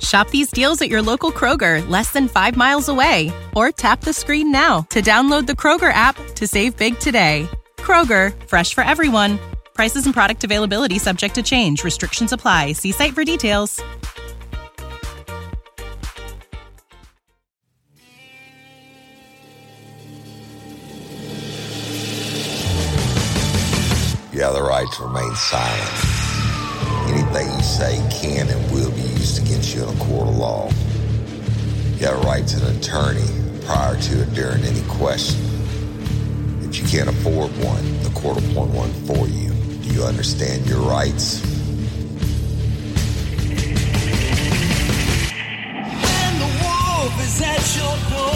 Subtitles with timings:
[0.00, 3.32] Shop these deals at your local Kroger, less than five miles away.
[3.54, 7.48] Or tap the screen now to download the Kroger app to save big today.
[7.76, 9.38] Kroger, fresh for everyone.
[9.72, 11.84] Prices and product availability subject to change.
[11.84, 12.72] Restrictions apply.
[12.72, 13.82] See site for details.
[24.46, 25.90] The right to remain silent.
[27.10, 29.05] Anything you say can and will be
[29.66, 30.68] against you in a court of law.
[31.98, 33.26] You have a right to an attorney
[33.64, 35.40] prior to and during any question.
[36.62, 39.50] If you can't afford one, the court will appoint one for you.
[39.82, 41.40] Do you understand your rights?
[46.02, 48.35] When the wolf is at your door,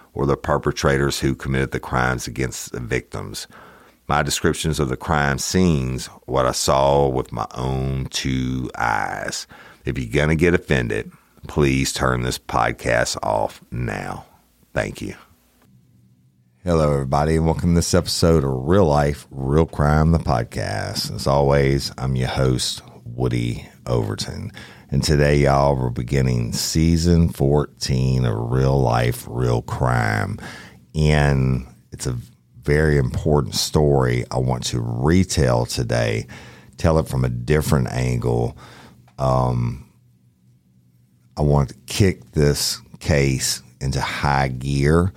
[0.13, 3.47] or the perpetrators who committed the crimes against the victims.
[4.07, 9.47] My descriptions of the crime scenes, what I saw with my own two eyes.
[9.85, 11.11] If you're going to get offended,
[11.47, 14.25] please turn this podcast off now.
[14.73, 15.15] Thank you.
[16.63, 21.11] Hello, everybody, and welcome to this episode of Real Life, Real Crime, the podcast.
[21.15, 24.51] As always, I'm your host, Woody Overton.
[24.93, 30.37] And today, y'all, we're beginning season 14 of Real Life, Real Crime.
[30.93, 32.17] And it's a
[32.61, 36.27] very important story I want to retell today,
[36.75, 38.57] tell it from a different angle.
[39.17, 39.89] Um,
[41.37, 45.13] I want to kick this case into high gear,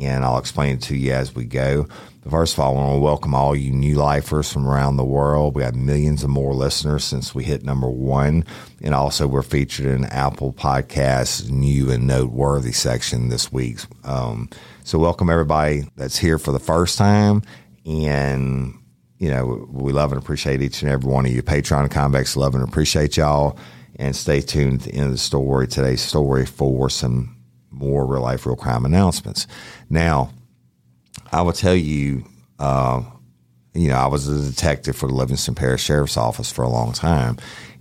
[0.00, 1.88] and I'll explain it to you as we go.
[2.28, 5.54] First of all, I want to welcome all you new lifers from around the world.
[5.54, 8.44] We have millions of more listeners since we hit number one.
[8.82, 13.78] And also, we're featured in Apple Podcasts new and noteworthy section this week.
[14.04, 14.50] Um,
[14.84, 17.42] so, welcome everybody that's here for the first time.
[17.86, 18.74] And,
[19.16, 21.42] you know, we love and appreciate each and every one of you.
[21.42, 23.58] Patreon Convex love and appreciate y'all.
[23.96, 27.37] And stay tuned to the end of the story, today's story, for some
[27.78, 29.46] more real life, real crime announcements.
[29.88, 30.30] Now,
[31.32, 32.24] I will tell you,
[32.58, 33.02] uh,
[33.74, 36.92] you know, I was a detective for the Livingston Parish Sheriff's Office for a long
[36.92, 37.36] time.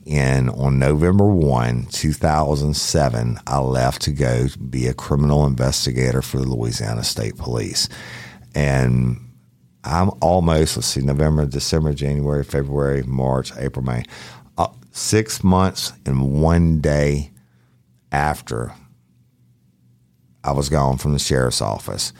[0.09, 6.47] And on November 1, 2007, I left to go be a criminal investigator for the
[6.47, 7.89] Louisiana State Police.
[8.55, 9.19] And
[9.83, 14.03] I'm almost, let's see, November, December, January, February, March, April, May,
[14.57, 17.31] uh, six months and one day
[18.11, 18.73] after
[20.43, 22.13] I was gone from the sheriff's office.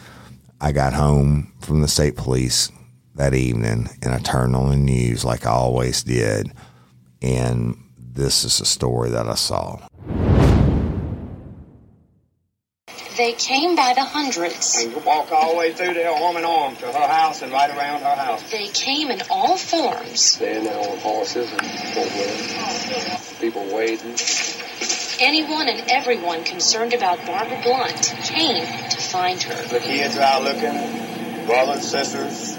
[0.60, 2.72] I got home from the state police
[3.16, 6.52] that evening and I turned on the news like I always did.
[7.22, 9.80] And this is a story that I saw.
[13.18, 14.78] They came by the hundreds.
[14.84, 17.70] And walk all the way through there, arm in arm, to her house and right
[17.70, 18.52] around her house.
[18.52, 20.20] They came in all forms.
[20.20, 21.62] Standing there on horses and
[21.96, 24.16] four People waiting.
[25.20, 29.68] Anyone and everyone concerned about Barbara Blount came to find her.
[29.68, 32.56] The kids are out looking, brothers, sisters,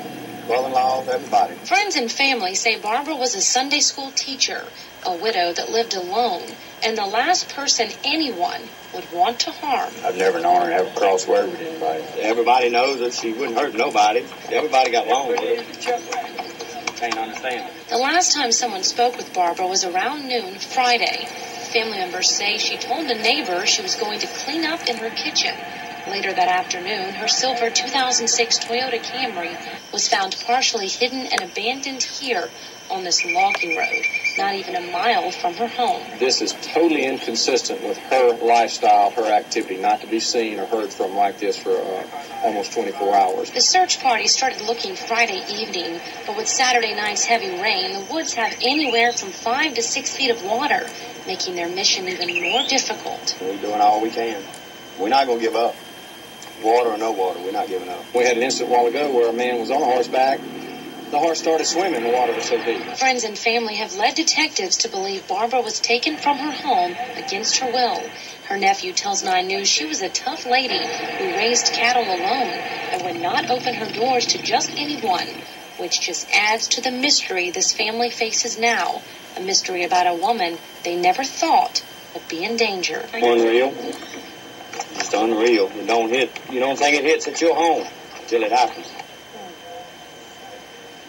[0.49, 1.55] brother-in-laws, everybody.
[1.55, 4.65] Friends and family say Barbara was a Sunday school teacher,
[5.07, 6.43] a widow that lived alone,
[6.83, 8.63] and the last person anyone
[8.93, 9.93] would want to harm.
[10.05, 12.03] I've never known her to ever cross words with anybody.
[12.21, 14.25] Everybody knows that she wouldn't hurt nobody.
[14.51, 16.95] Everybody got along with her.
[16.97, 17.71] Can't understand.
[17.89, 21.29] The last time someone spoke with Barbara was around noon Friday.
[21.73, 25.11] Family members say she told a neighbor she was going to clean up in her
[25.11, 25.55] kitchen.
[26.09, 29.55] Later that afternoon, her silver 2006 Toyota Camry
[29.93, 32.49] was found partially hidden and abandoned here
[32.91, 34.03] on this logging road,
[34.39, 36.01] not even a mile from her home.
[36.19, 40.91] This is totally inconsistent with her lifestyle, her activity, not to be seen or heard
[40.91, 42.07] from like this for uh,
[42.45, 43.51] almost 24 hours.
[43.51, 48.33] The search party started looking Friday evening, but with Saturday night's heavy rain, the woods
[48.35, 50.87] have anywhere from five to six feet of water,
[51.27, 53.37] making their mission even more difficult.
[53.41, 54.43] We're doing all we can.
[54.99, 55.75] We're not going to give up.
[56.63, 58.03] Water or no water, we're not giving up.
[58.13, 60.41] We had an incident a while ago where a man was on a horseback.
[61.11, 62.83] The horse started swimming, the water was so deep.
[62.97, 67.59] Friends and family have led detectives to believe Barbara was taken from her home against
[67.59, 68.03] her will.
[68.49, 72.53] Her nephew tells Nine News she was a tough lady who raised cattle alone
[72.93, 75.29] and would not open her doors to just anyone,
[75.79, 79.01] which just adds to the mystery this family faces now.
[79.37, 81.83] A mystery about a woman they never thought
[82.13, 83.09] would be in danger.
[83.15, 83.73] Unreal.
[84.93, 85.73] It's unreal.
[85.75, 86.39] You don't hit.
[86.51, 87.87] You don't think it hits at your home
[88.21, 88.87] until it happens.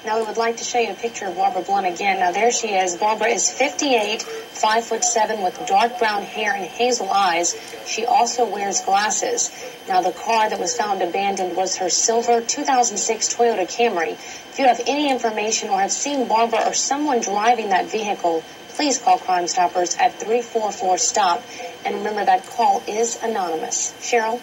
[0.10, 2.18] Now we would like to show you a picture of Barbara Blount again.
[2.18, 2.98] Now there she is.
[2.98, 7.56] Barbara is 58, 5 foot 7 with dark brown hair and hazel eyes.
[7.86, 9.52] She also wears glasses.
[9.88, 14.14] Now the car that was found abandoned was her silver 2006 Toyota Camry.
[14.14, 18.98] If you have any information or have seen Barbara or someone driving that vehicle, please
[18.98, 21.44] call Crime Stoppers at 344 STOP.
[21.86, 23.94] And remember that call is anonymous.
[24.00, 24.42] Cheryl?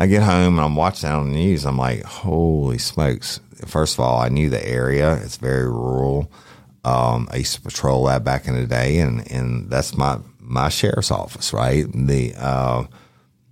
[0.00, 1.66] I get home and I'm watching on the news.
[1.66, 3.40] I'm like, holy smokes.
[3.66, 5.14] First of all, I knew the area.
[5.16, 6.30] It's very rural.
[6.84, 10.68] Um, I used to patrol that back in the day and, and that's my, my
[10.68, 11.84] sheriff's office, right?
[11.92, 12.84] The, uh,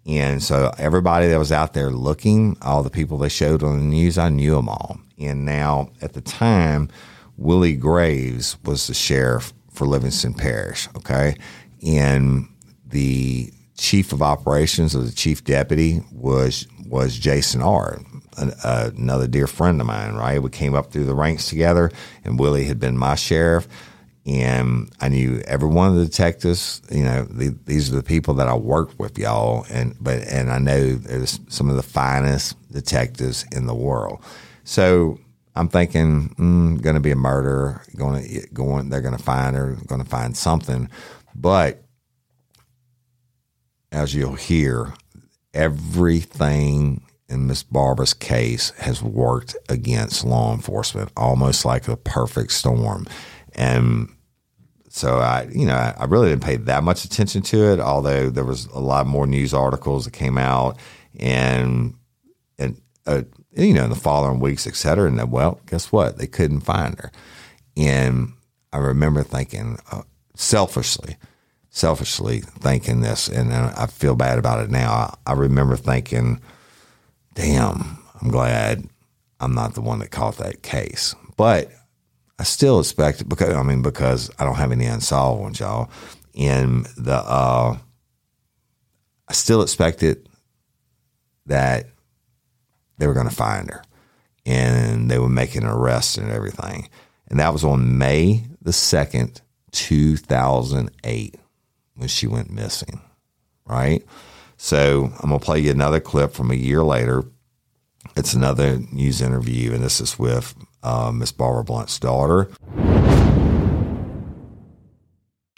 [0.07, 3.85] and so everybody that was out there looking, all the people they showed on the
[3.85, 5.01] news, I knew them all.
[5.19, 6.89] And now at the time,
[7.37, 10.89] Willie Graves was the sheriff for Livingston Parish.
[10.97, 11.35] Okay.
[11.85, 12.49] And
[12.87, 18.05] the chief of operations or the chief deputy was was Jason Ard,
[18.39, 20.15] an, uh, another dear friend of mine.
[20.15, 21.91] Right, we came up through the ranks together,
[22.25, 23.69] and Willie had been my sheriff,
[24.25, 26.81] and I knew every one of the detectives.
[26.91, 30.51] You know, the, these are the people that I worked with, y'all, and but and
[30.51, 34.23] I know there's some of the finest detectives in the world.
[34.65, 35.19] So
[35.55, 37.83] I'm thinking, mm, going to be a murder.
[37.97, 38.89] Going to going.
[38.89, 39.77] They're going to find her.
[39.87, 40.89] Going to find something,
[41.35, 41.86] but
[43.93, 44.95] as you'll hear,
[45.55, 53.07] everything in Miss Barbara's case has worked against law enforcement, almost like a perfect storm.
[53.55, 54.09] And
[54.89, 58.45] so I, you know, I really didn't pay that much attention to it, although there
[58.45, 60.79] was a lot more news articles that came out
[61.19, 61.95] and,
[62.59, 63.23] and, uh,
[63.57, 65.09] you know, in the following weeks, et cetera.
[65.09, 66.19] And then, well, guess what?
[66.19, 67.11] They couldn't find her.
[67.77, 68.35] And
[68.73, 70.03] I remember thinking, uh,
[70.35, 71.17] selfishly,
[71.77, 75.19] selfishly thinking this, and I feel bad about it now.
[75.27, 76.41] I, remember thinking,
[77.35, 78.89] damn, I'm glad
[79.41, 81.15] I'm not the one that caught that case.
[81.37, 81.71] But
[82.39, 85.91] I still expect it because I mean because I don't have any unsolved ones, y'all.
[86.35, 87.77] And the uh,
[89.29, 90.31] I still expected
[91.45, 91.91] that
[92.97, 93.83] they were going to find her,
[94.47, 96.89] and they were making an arrest and everything.
[97.29, 99.43] And that was on May the second,
[99.73, 101.37] two thousand eight,
[101.97, 103.01] when she went missing.
[103.67, 104.05] Right.
[104.57, 107.25] So I'm gonna play you another clip from a year later.
[108.17, 112.49] It's another news interview, and this is with uh, Miss Barbara Blount's daughter.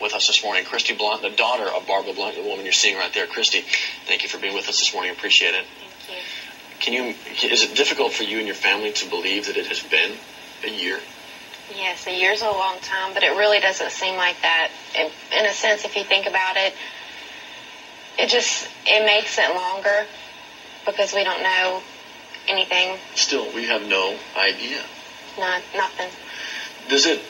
[0.01, 2.97] With us this morning, Christy Blount, the daughter of Barbara Blount, the woman you're seeing
[2.97, 3.27] right there.
[3.27, 3.63] Christy,
[4.07, 5.13] thank you for being with us this morning.
[5.13, 5.67] Appreciate it.
[6.07, 6.79] Thank you.
[6.81, 7.51] Can you?
[7.51, 10.17] Is it difficult for you and your family to believe that it has been
[10.65, 10.99] a year?
[11.75, 14.71] Yes, a year's a long time, but it really doesn't seem like that.
[14.95, 16.73] In, in a sense, if you think about it,
[18.19, 20.07] It just it makes it longer
[20.85, 21.83] because we don't know
[22.49, 22.99] anything.
[23.15, 24.83] Still, we have no idea.
[25.39, 26.11] Not nothing.
[26.89, 27.21] Does it,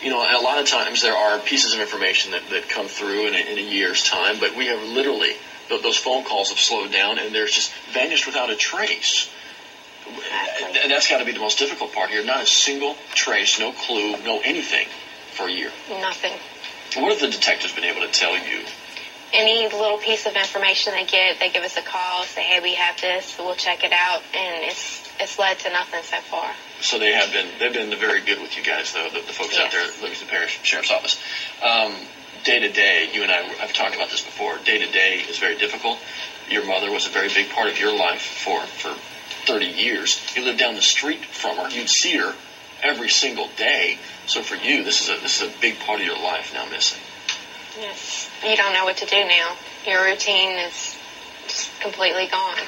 [0.00, 3.26] you know, a lot of times there are pieces of information that, that come through
[3.26, 5.36] in a, in a year's time, but we have literally,
[5.68, 9.28] those phone calls have slowed down and they're just vanished without a trace.
[10.88, 12.22] That's got to be the most difficult part here.
[12.22, 14.88] Not a single trace, no clue, no anything
[15.32, 15.70] for a year.
[15.90, 16.38] Nothing.
[16.94, 18.60] What have the detectives been able to tell you?
[19.32, 22.74] Any little piece of information they get, they give us a call, say, "Hey, we
[22.74, 23.36] have this.
[23.38, 26.54] We'll check it out," and it's it's led to nothing so far.
[26.80, 29.58] So they have been they've been very good with you guys though the, the folks
[29.58, 31.18] out there at Livingston Parish Sheriff's Office.
[31.60, 31.96] Um,
[32.44, 34.58] day to day, you and I have talked about this before.
[34.58, 35.98] Day to day is very difficult.
[36.48, 38.96] Your mother was a very big part of your life for for
[39.46, 40.20] 30 years.
[40.34, 41.68] You lived down the street from her.
[41.70, 42.34] You'd see her
[42.82, 43.96] every single day.
[44.26, 46.64] So for you, this is a this is a big part of your life now
[46.64, 46.98] missing.
[47.78, 48.28] Yes.
[48.44, 49.56] You don't know what to do now.
[49.86, 50.96] Your routine is
[51.48, 52.58] just completely gone.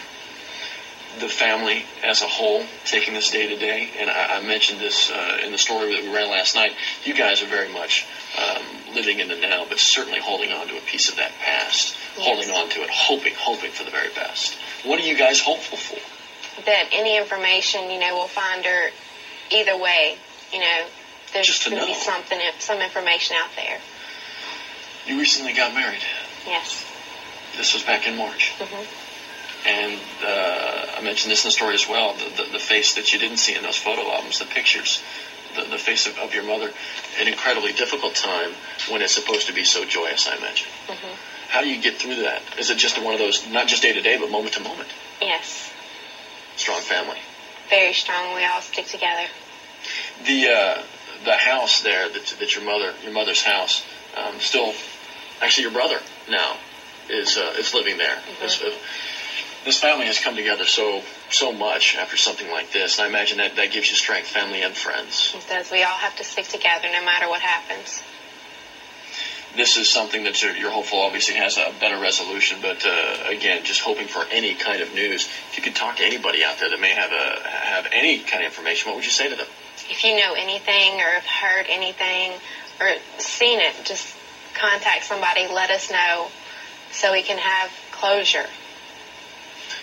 [1.19, 3.89] the family as a whole taking this day to day.
[3.99, 6.75] And I, I mentioned this uh, in the story that we ran last night.
[7.05, 8.05] You guys are very much
[8.37, 11.95] um, living in the now, but certainly holding on to a piece of that past,
[12.17, 12.25] Yes.
[12.27, 14.55] holding on to it, hoping, hoping for the very best.
[14.85, 15.99] What are you guys hopeful for?
[16.65, 18.91] That any information, you know, we'll find her
[19.51, 20.17] either way.
[20.53, 20.87] You know,
[21.33, 23.81] there's going to be something, some information out there.
[25.07, 26.01] You recently got married.
[26.47, 26.85] Yes.
[27.57, 28.51] This was back in March.
[28.59, 32.13] hmm And uh, I mentioned this in the story as well.
[32.15, 35.01] The, the, the face that you didn't see in those photo albums, the pictures,
[35.55, 36.73] the, the face of, of your mother,
[37.19, 38.53] an incredibly difficult time
[38.89, 40.27] when it's supposed to be so joyous.
[40.27, 40.71] I mentioned.
[40.89, 41.15] hmm
[41.49, 42.43] How do you get through that?
[42.59, 44.89] Is it just one of those, not just day to day, but moment to moment?
[45.23, 45.68] Yes.
[46.59, 47.19] Strong family.
[47.71, 48.35] Very strong.
[48.35, 49.27] We all stick together.
[50.25, 50.83] The uh,
[51.25, 53.83] the house there that, that your mother your mother's house
[54.15, 54.75] um, still
[55.41, 56.59] actually your brother now
[57.09, 58.21] is uh, is living there.
[58.41, 58.75] This, uh,
[59.65, 63.39] this family has come together so so much after something like this, and I imagine
[63.39, 65.33] that that gives you strength, family and friends.
[65.35, 68.03] It says we all have to stick together no matter what happens.
[69.57, 73.65] This is something that you're, you're hopeful obviously has a better resolution, but uh, again,
[73.65, 75.27] just hoping for any kind of news.
[75.51, 78.45] If you could talk to anybody out there that may have a have any kind
[78.45, 79.47] of information, what would you say to them?
[79.91, 82.33] If you know anything or have heard anything
[82.79, 84.07] or seen it, just
[84.55, 85.47] contact somebody.
[85.49, 86.31] Let us know
[86.93, 88.47] so we can have closure.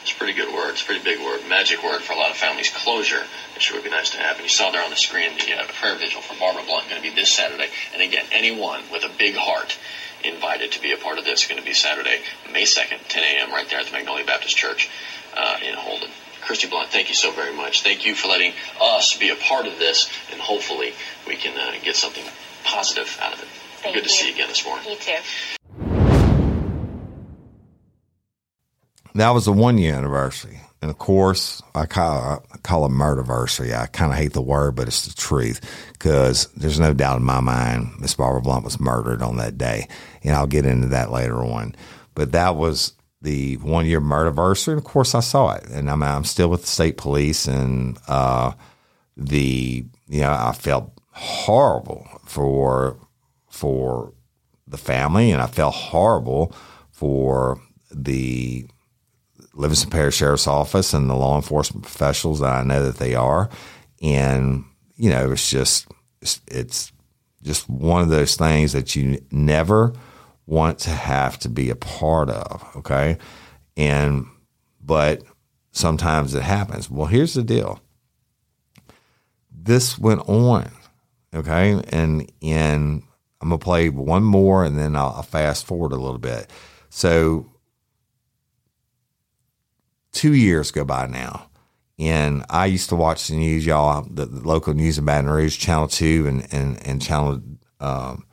[0.05, 0.69] It's a pretty good word.
[0.69, 1.41] It's a pretty big word.
[1.50, 2.69] Magic word for a lot of families.
[2.69, 3.24] Closure.
[3.55, 4.35] It sure would be nice to have.
[4.35, 7.01] And you saw there on the screen the uh, prayer vigil for Barbara Blount going
[7.01, 7.69] to be this Saturday.
[7.91, 9.75] And again, anyone with a big heart
[10.24, 11.47] invited to be a part of this.
[11.47, 12.21] Going to be Saturday,
[12.53, 13.51] May 2nd, 10 a.m.
[13.51, 14.91] right there at the Magnolia Baptist Church
[15.35, 16.12] uh, in Holden.
[16.43, 17.81] Christy Blount, thank you so very much.
[17.81, 20.93] Thank you for letting us be a part of this, and hopefully
[21.25, 22.25] we can uh, get something
[22.63, 23.47] positive out of it.
[23.81, 24.88] Thank Good to see you again this morning.
[24.88, 25.17] You too.
[29.15, 30.60] That was the one year anniversary.
[30.81, 33.74] And of course, I call, I call it murderversary.
[33.74, 35.62] I kind of hate the word, but it's the truth
[35.93, 39.88] because there's no doubt in my mind Miss Barbara Blount was murdered on that day.
[40.24, 41.75] And I'll get into that later on.
[42.13, 44.74] But that was the one year murderversary.
[44.74, 45.63] And of course, I saw it.
[45.69, 47.48] And I'm, I'm still with the state police.
[47.48, 48.51] And uh,
[49.15, 53.00] the, you know, I felt horrible for,
[53.48, 54.13] for
[54.67, 55.31] the family.
[55.31, 56.53] And I felt horrible
[56.91, 58.67] for the
[59.55, 63.50] Livingston Parish Sheriff's Office and the law enforcement professionals that I know that they are.
[64.01, 65.88] And, you know, it's just,
[66.21, 66.91] it's, it's
[67.41, 69.93] just one of those things that you never
[70.45, 72.75] want to have to be a part of.
[72.75, 73.17] Okay.
[73.77, 74.27] And,
[74.81, 75.24] but
[75.71, 76.89] sometimes it happens.
[76.89, 77.79] Well, here's the deal.
[79.50, 80.69] This went on.
[81.33, 81.81] Okay.
[81.89, 83.03] And, and
[83.41, 86.50] I'm going to play one more and then I'll, I'll fast forward a little bit.
[86.89, 87.51] So,
[90.15, 91.48] two years go by now.
[92.00, 95.57] And I used to watch the news, y'all, the, the local news in Baton Rouge,
[95.57, 97.41] Channel 2 and, and, and Channel
[97.79, 98.25] um,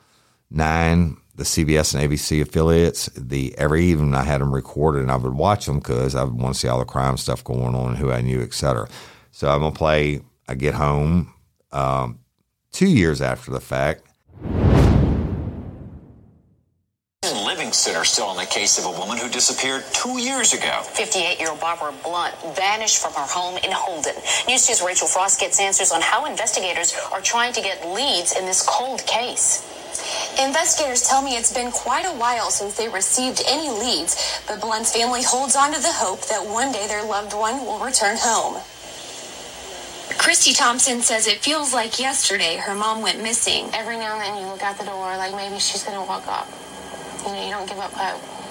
[0.50, 3.06] 9, the CBS and ABC affiliates.
[3.16, 6.40] The Every evening I had them recorded and I would watch them because I would
[6.40, 8.88] want to see all the crime stuff going on, who I knew, et cetera.
[9.30, 11.32] So I'm going to play, I get home
[11.70, 12.18] um,
[12.72, 14.02] two years after the fact.
[17.72, 20.84] Livingston are still on the case of a woman who disappeared two years ago.
[20.92, 24.12] 58-year-old Barbara Blount vanished from her home in Holden.
[24.46, 28.44] News 2's Rachel Frost gets answers on how investigators are trying to get leads in
[28.44, 29.64] this cold case.
[30.38, 34.92] Investigators tell me it's been quite a while since they received any leads, but Blount's
[34.92, 38.60] family holds on to the hope that one day their loved one will return home.
[40.18, 43.70] Christy Thompson says it feels like yesterday her mom went missing.
[43.72, 46.28] Every now and then you look out the door like maybe she's going to walk
[46.28, 46.46] up.
[47.24, 48.41] You you don't give up hope.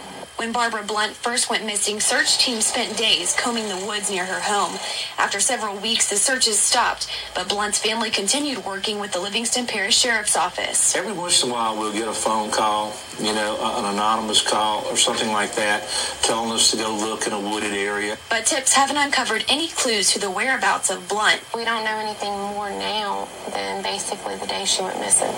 [0.42, 4.40] When Barbara Blount first went missing, search teams spent days combing the woods near her
[4.40, 4.76] home.
[5.20, 7.06] After several weeks, the searches stopped,
[7.36, 10.96] but Blount's family continued working with the Livingston Parish Sheriff's Office.
[10.96, 14.84] Every once in a while, we'll get a phone call, you know, an anonymous call
[14.88, 15.88] or something like that,
[16.24, 18.18] telling us to go look in a wooded area.
[18.32, 21.40] But tips haven't uncovered any clues to the whereabouts of Blount.
[21.54, 25.30] We don't know anything more now than basically the day she went missing.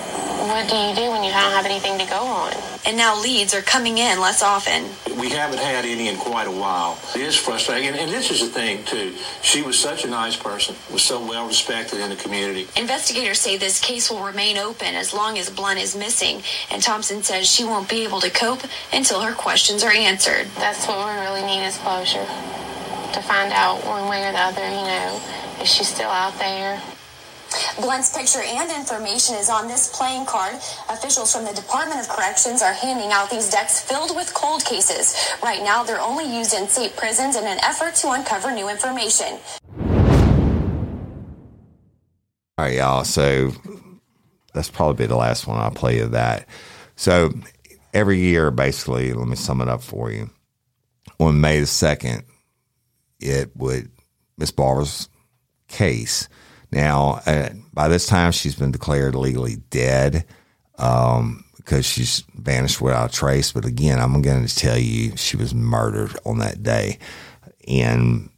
[0.48, 2.54] What do you do when you don't have anything to go on?
[2.86, 4.93] And now leads are coming in less often.
[5.18, 6.98] We haven't had any in quite a while.
[7.14, 7.88] It is frustrating.
[7.88, 9.14] And, and this is the thing, too.
[9.42, 12.68] She was such a nice person, was so well respected in the community.
[12.76, 17.22] Investigators say this case will remain open as long as Blount is missing, and Thompson
[17.22, 20.46] says she won't be able to cope until her questions are answered.
[20.56, 22.26] That's what we really need is closure.
[23.14, 25.20] To find out one way or the other, you know,
[25.60, 26.82] is she still out there?
[27.80, 30.54] Blount's picture and information is on this playing card.
[30.88, 35.14] Officials from the Department of Corrections are handing out these decks filled with cold cases.
[35.42, 39.38] Right now, they're only used in state prisons in an effort to uncover new information.
[42.56, 43.04] All right, y'all.
[43.04, 43.52] So
[44.52, 46.48] that's probably the last one I'll play of that.
[46.96, 47.32] So
[47.92, 50.30] every year, basically, let me sum it up for you.
[51.18, 52.22] On May the 2nd,
[53.20, 53.90] it would,
[54.38, 55.08] Miss Barbara's
[55.68, 56.28] case.
[56.74, 60.26] Now, uh, by this time, she's been declared legally dead
[60.76, 63.52] um, because she's vanished without trace.
[63.52, 66.98] But again, I'm going to tell you she was murdered on that day.
[67.68, 68.28] And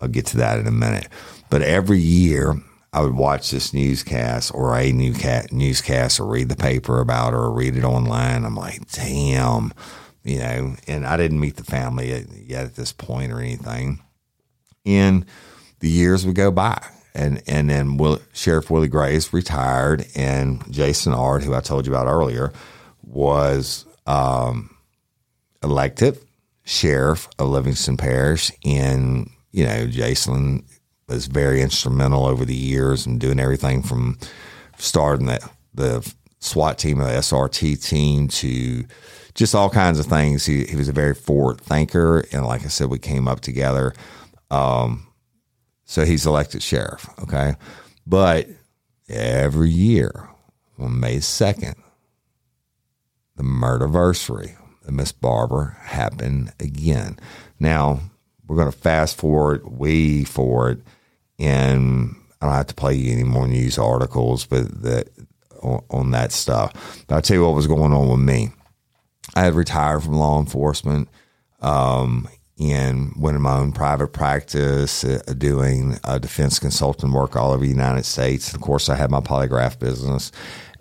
[0.00, 1.08] I'll get to that in a minute.
[1.50, 2.56] But every year,
[2.94, 7.52] I would watch this newscast or a newscast or read the paper about her or
[7.52, 8.46] read it online.
[8.46, 9.74] I'm like, damn,
[10.22, 14.00] you know, and I didn't meet the family yet at this point or anything.
[14.86, 15.26] And
[15.80, 16.82] the years would go by.
[17.14, 21.94] And, and then Will, Sheriff Willie Graves retired, and Jason Ard, who I told you
[21.94, 22.52] about earlier,
[23.02, 24.74] was um,
[25.62, 26.18] elected
[26.64, 28.50] sheriff of Livingston Parish.
[28.64, 30.64] And, you know, Jason
[31.08, 34.18] was very instrumental over the years and doing everything from
[34.78, 38.84] starting the, the SWAT team, the SRT team, to
[39.34, 40.46] just all kinds of things.
[40.46, 42.24] He, he was a very forward thinker.
[42.32, 43.94] And like I said, we came up together.
[44.50, 45.06] Um,
[45.84, 47.08] so he's elected sheriff.
[47.22, 47.54] Okay.
[48.06, 48.48] But
[49.08, 50.28] every year
[50.78, 51.74] on May 2nd,
[53.36, 57.18] the murderversary of Miss Barber happened again.
[57.58, 58.00] Now,
[58.46, 60.82] we're going to fast forward way forward,
[61.38, 64.66] and I don't have to play you any more news articles, but
[65.62, 67.04] on, on that stuff.
[67.06, 68.50] But I'll tell you what was going on with me.
[69.34, 71.08] I had retired from law enforcement
[71.60, 77.52] um, and went in my own private practice, uh, doing uh, defense consulting work all
[77.52, 78.54] over the United States.
[78.54, 80.30] Of course, I had my polygraph business.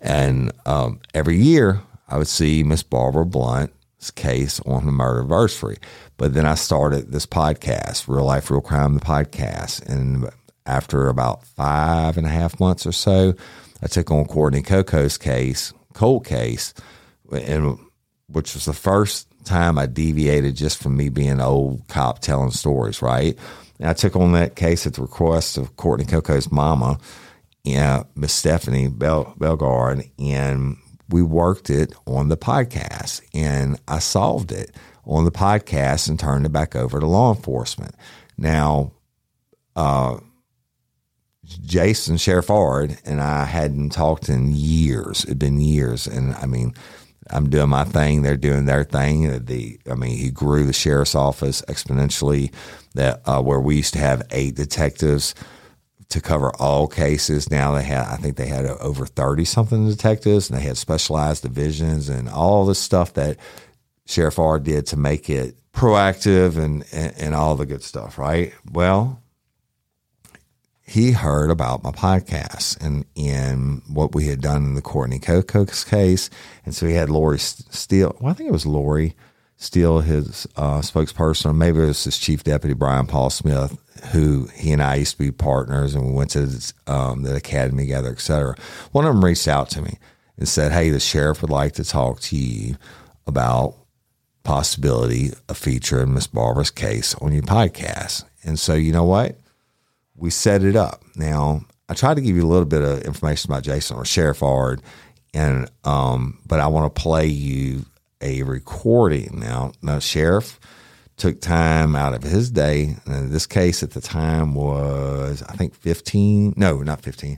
[0.02, 5.78] And um, every year, I would see Miss Barbara Blount's case on the murderversary.
[6.18, 9.88] But then I started this podcast, Real Life, Real Crime, the podcast.
[9.90, 10.30] And
[10.66, 13.34] after about five and a half months or so,
[13.82, 16.74] I took on Courtney Coco's case, cold case,
[17.32, 17.80] and
[18.28, 22.52] which was the first time I deviated just from me being an old cop telling
[22.52, 23.38] stories, right?
[23.80, 27.00] And I took on that case at the request of Courtney Coco's mama,
[27.64, 30.78] yeah, Miss Stephanie Bel- Belgard, and
[31.10, 34.76] we worked it on the podcast, and I solved it
[35.06, 37.96] on the podcast and turned it back over to law enforcement.
[38.38, 38.94] Now,
[39.76, 40.18] uh,
[41.46, 45.26] Jason Sheriff Ard and I hadn't talked in years.
[45.26, 46.74] It'd been years, and I mean,
[47.30, 48.22] I'm doing my thing.
[48.22, 49.46] They're doing their thing.
[49.46, 52.54] The I mean, he grew the sheriff's office exponentially.
[52.96, 55.34] That uh, where we used to have eight detectives
[56.10, 57.50] to cover all cases.
[57.50, 61.42] Now they had, I think they had over thirty something detectives, and they had specialized
[61.42, 63.38] divisions and all the stuff that
[64.06, 68.20] Sheriff Ard did to make it proactive and, and and all the good stuff.
[68.20, 68.54] Right.
[68.72, 69.23] Well,
[70.94, 75.84] he heard about my podcast and and what we had done in the Courtney Coco's
[75.84, 76.30] case,
[76.66, 78.16] and so he had Lori Steele.
[78.20, 79.16] Well, I think it was Lori
[79.58, 83.76] Steele, his uh, spokesperson, or maybe it was his chief deputy Brian Paul Smith,
[84.12, 86.48] who he and I used to be partners, and we went to
[86.86, 88.56] um, the academy together, et cetera.
[88.92, 89.98] One of them reached out to me
[90.38, 92.76] and said, "Hey, the sheriff would like to talk to you
[93.26, 93.78] about."
[94.44, 98.26] possibility of featuring Miss Barbara's case on your podcast.
[98.44, 99.38] And so, you know what?
[100.24, 101.04] We set it up.
[101.18, 104.42] Now, I tried to give you a little bit of information about Jason or Sheriff
[104.42, 104.82] Ard,
[105.34, 107.86] and um, but I want to play you
[108.22, 109.74] a recording now.
[109.82, 110.62] Now, Sheriff
[111.18, 112.96] took time out of his day.
[113.06, 116.54] And this case at the time was, I think, fifteen.
[116.56, 117.38] No, not fifteen.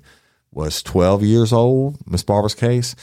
[0.51, 1.97] Was twelve years old.
[2.05, 2.95] Miss Barbara's case,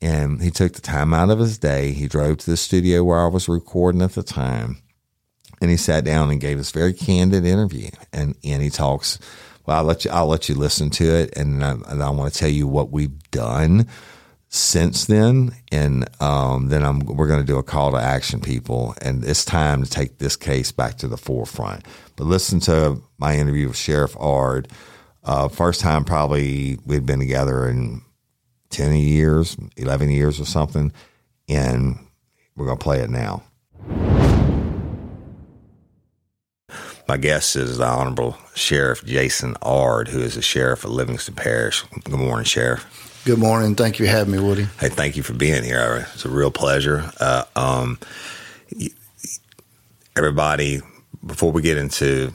[0.00, 1.92] And he took the time out of his day.
[1.92, 4.82] He drove to the studio where I was recording at the time.
[5.60, 7.90] And he sat down and gave this very candid interview.
[8.12, 9.18] And, and he talks,
[9.66, 11.36] well, I'll let you, I'll let you listen to it.
[11.36, 13.88] And I, and I want to tell you what we've done
[14.48, 15.52] since then.
[15.70, 18.94] And um, then I'm, we're going to do a call to action, people.
[19.02, 21.84] And it's time to take this case back to the forefront.
[22.16, 24.68] But listen to my interview with Sheriff Ard.
[25.22, 28.00] Uh, first time probably we'd been together in
[28.70, 30.92] 10 years, 11 years or something.
[31.48, 31.98] And
[32.56, 33.42] we're going to play it now.
[37.08, 41.82] My guest is the Honorable Sheriff Jason Ard, who is the Sheriff of Livingston Parish.
[42.04, 43.22] Good morning, Sheriff.
[43.24, 43.74] Good morning.
[43.74, 44.64] Thank you for having me, Woody.
[44.78, 46.06] Hey, thank you for being here.
[46.12, 47.10] It's a real pleasure.
[47.18, 47.98] Uh, um,
[50.16, 50.82] everybody,
[51.24, 52.34] before we get into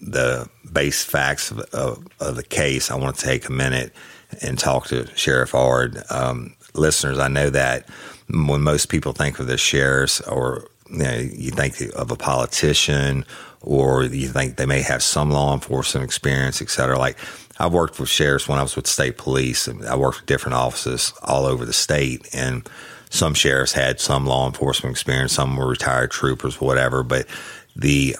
[0.00, 3.92] the base facts of, of, of, the case, I want to take a minute
[4.40, 6.02] and talk to Sheriff Ard.
[6.08, 7.90] Um, listeners, I know that
[8.30, 13.26] when most people think of the sheriffs, or you, know, you think of a politician,
[13.64, 16.98] or you think they may have some law enforcement experience, et cetera.
[16.98, 17.18] Like
[17.58, 20.54] I've worked with sheriffs when I was with state police, and I worked with different
[20.54, 22.68] offices all over the state, and
[23.10, 27.02] some sheriffs had some law enforcement experience, some were retired troopers, whatever.
[27.02, 27.26] But
[27.74, 28.16] the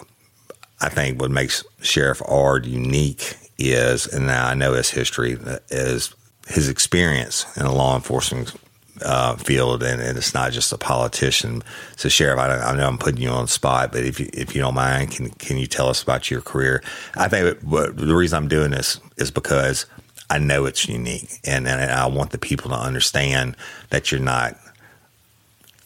[0.81, 5.37] I think what makes Sheriff Ard unique is, and now I know his history,
[5.69, 6.13] is
[6.47, 8.53] his experience in a law enforcement
[9.01, 11.63] uh, field, and, and, it's not just a politician.
[11.97, 14.55] So, Sheriff, I, I, know I'm putting you on the spot, but if you, if
[14.55, 16.81] you don't mind, can can you tell us about your career?
[17.15, 19.85] I think what, the reason I'm doing this is because
[20.29, 23.55] I know it's unique, and, and I want the people to understand
[23.89, 24.57] that you're not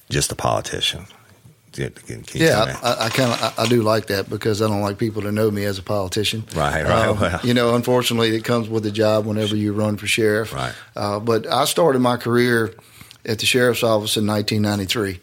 [0.10, 1.06] just a politician.
[2.34, 5.22] yeah, I, I kind of I, I, do like that because I don't like people
[5.24, 6.43] to know me as a politician.
[6.56, 7.08] Right, right.
[7.08, 7.39] Um, well.
[7.43, 10.54] You know, unfortunately, it comes with the job whenever you run for sheriff.
[10.54, 10.74] Right.
[10.95, 12.74] Uh, but I started my career
[13.25, 15.19] at the sheriff's office in 1993,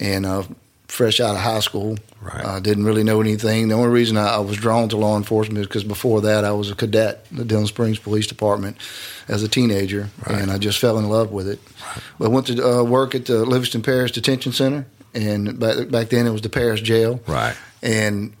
[0.00, 0.42] and uh,
[0.88, 1.96] fresh out of high school.
[2.20, 2.44] Right.
[2.44, 3.68] I uh, didn't really know anything.
[3.68, 6.50] The only reason I, I was drawn to law enforcement is because before that I
[6.50, 8.76] was a cadet in the Denham Springs Police Department
[9.28, 10.40] as a teenager, right.
[10.40, 11.60] and I just fell in love with it.
[11.86, 12.02] Right.
[12.18, 16.08] But I went to uh, work at the Livingston Parish Detention Center, and back, back
[16.08, 17.20] then it was the Parish Jail.
[17.26, 17.56] Right.
[17.82, 18.32] And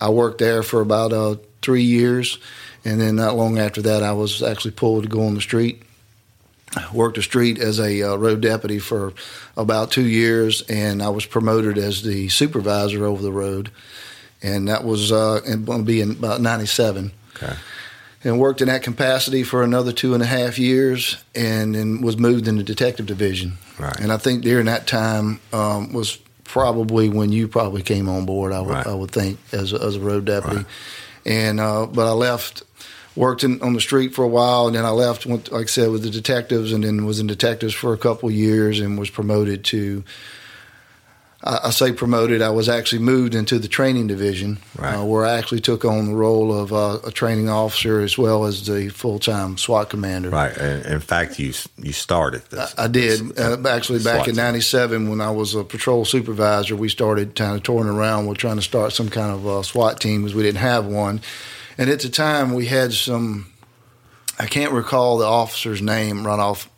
[0.00, 2.38] I worked there for about uh, three years,
[2.84, 5.82] and then not long after that I was actually pulled to go on the street
[6.92, 9.12] worked the street as a uh, road deputy for
[9.56, 13.70] about two years, and I was promoted as the supervisor over the road,
[14.42, 17.12] and that was uh, going to be in about '97.
[17.36, 17.54] Okay.
[18.24, 22.16] And worked in that capacity for another two and a half years, and then was
[22.16, 23.58] moved into detective division.
[23.78, 24.00] Right.
[24.00, 28.52] And I think during that time um, was probably when you probably came on board.
[28.52, 28.86] I would right.
[28.86, 30.66] I would think as a, as a road deputy, right.
[31.24, 32.62] and uh, but I left
[33.16, 35.26] worked in, on the street for a while, and then I left.
[35.26, 38.28] Went, like I said, with the detectives, and then was in detectives for a couple
[38.28, 40.04] of years, and was promoted to.
[41.42, 42.42] I, I say promoted.
[42.42, 44.96] I was actually moved into the training division, right.
[44.96, 48.44] uh, where I actually took on the role of uh, a training officer as well
[48.44, 50.30] as the full time SWAT commander.
[50.30, 50.56] Right.
[50.56, 52.74] And in fact, you you started this.
[52.78, 56.76] I, I did uh, actually back SWAT in '97 when I was a patrol supervisor.
[56.76, 58.26] We started kind of touring around.
[58.26, 61.22] We're trying to start some kind of SWAT team because we didn't have one
[61.78, 63.52] and at the time, we had some.
[64.38, 66.68] I can't recall the officer's name right off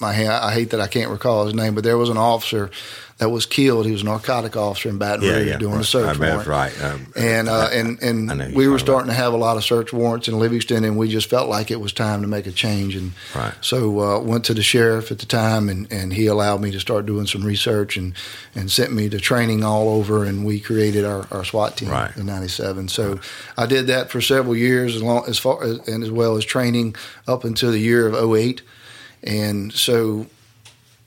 [0.00, 0.32] my hand.
[0.32, 2.70] I hate that I can't recall his name, but there was an officer
[3.18, 3.86] that was killed.
[3.86, 5.80] He was a narcotic officer in Baton Rouge yeah, doing right.
[5.80, 6.46] a search I warrant.
[6.46, 9.92] Right, um, and uh, and and we were starting to have a lot of search
[9.92, 12.94] warrants in Livingston, and we just felt like it was time to make a change.
[12.94, 13.54] And right.
[13.62, 16.80] so uh, went to the sheriff at the time, and, and he allowed me to
[16.80, 18.12] start doing some research and
[18.54, 22.14] and sent me to training all over, and we created our, our SWAT team right.
[22.18, 22.88] in '97.
[22.88, 23.20] So right.
[23.56, 26.44] I did that for several years, as long as far as, and as well as
[26.44, 28.60] training up until the year of 08.
[29.26, 30.26] And so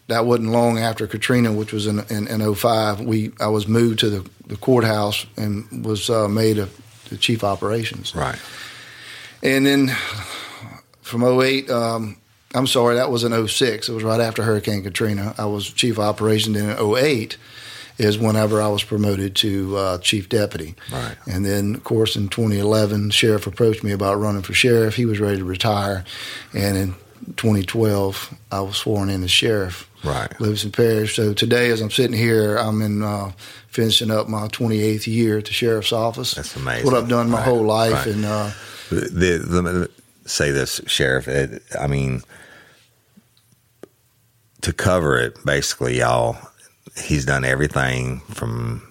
[0.07, 3.01] that wasn't long after Katrina, which was in, in, in 05.
[3.01, 6.67] We I was moved to the, the courthouse and was uh, made a,
[7.09, 8.15] the chief operations.
[8.15, 8.39] Right.
[9.41, 9.95] And then
[11.01, 12.17] from 08, um,
[12.53, 13.87] I'm sorry, that was in 06.
[13.87, 15.33] It was right after Hurricane Katrina.
[15.37, 16.57] I was chief operations.
[16.57, 17.37] in 08
[17.99, 20.75] is whenever I was promoted to uh, chief deputy.
[20.91, 21.15] Right.
[21.27, 24.95] And then, of course, in 2011, sheriff approached me about running for sheriff.
[24.95, 26.05] He was ready to retire,
[26.53, 26.95] and in
[27.37, 30.39] 2012, I was sworn in as sheriff right.
[30.39, 31.15] Livingston Parish.
[31.15, 33.31] So today, as I'm sitting here, I'm in uh,
[33.67, 36.33] finishing up my 28th year at the sheriff's office.
[36.33, 36.85] That's amazing.
[36.85, 37.45] What I've done my right.
[37.45, 38.07] whole life, right.
[38.07, 38.51] and uh,
[38.89, 39.87] the, the, let me
[40.25, 41.27] say this, sheriff.
[41.27, 42.21] It, I mean,
[44.61, 46.37] to cover it, basically, y'all.
[46.97, 48.81] He's done everything from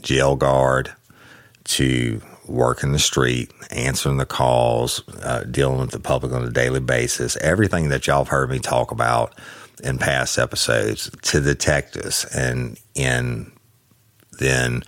[0.00, 0.94] jail guard
[1.64, 6.80] to working the street, answering the calls, uh, dealing with the public on a daily
[6.80, 7.36] basis.
[7.38, 9.34] Everything that y'all have heard me talk about
[9.82, 13.52] in past episodes to detectives and in
[14.38, 14.82] then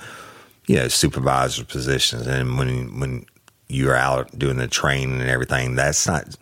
[0.66, 3.27] you know supervisor positions and when when
[3.68, 6.37] you're out doing the training and everything that's not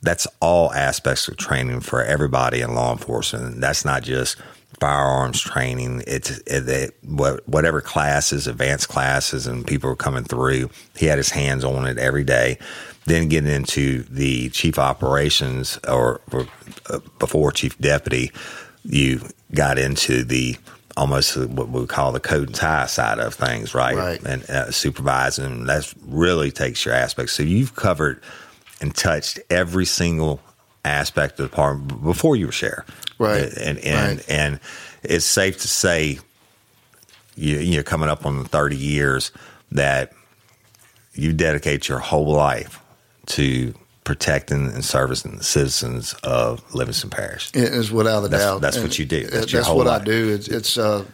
[0.00, 4.36] that's all aspects of training for everybody in law enforcement that's not just
[4.80, 11.06] firearms training it's it, it, whatever classes advanced classes and people are coming through he
[11.06, 12.58] had his hands on it every day
[13.06, 16.46] then getting into the chief operations or, or
[16.90, 18.30] uh, before chief deputy
[18.84, 19.20] you
[19.54, 20.56] got into the
[20.98, 23.96] almost what we call the coat and tie side of things, right?
[23.96, 24.22] Right.
[24.24, 27.32] And uh, supervising, that really takes your aspects.
[27.32, 28.20] So you've covered
[28.80, 30.40] and touched every single
[30.88, 32.86] aspect of the department before you were sheriff,
[33.18, 33.52] right?
[33.56, 34.30] And and right.
[34.30, 34.60] and
[35.02, 36.18] it's safe to say,
[37.36, 39.32] you you're coming up on the thirty years
[39.72, 40.12] that
[41.14, 42.80] you dedicate your whole life
[43.26, 43.74] to
[44.04, 47.50] protecting and servicing the citizens of Livingston Parish.
[47.54, 48.60] It is without a that's, doubt.
[48.62, 49.26] That's and what you do.
[49.26, 50.00] That's, that's what life.
[50.00, 50.32] I do.
[50.32, 51.04] It's, it's uh,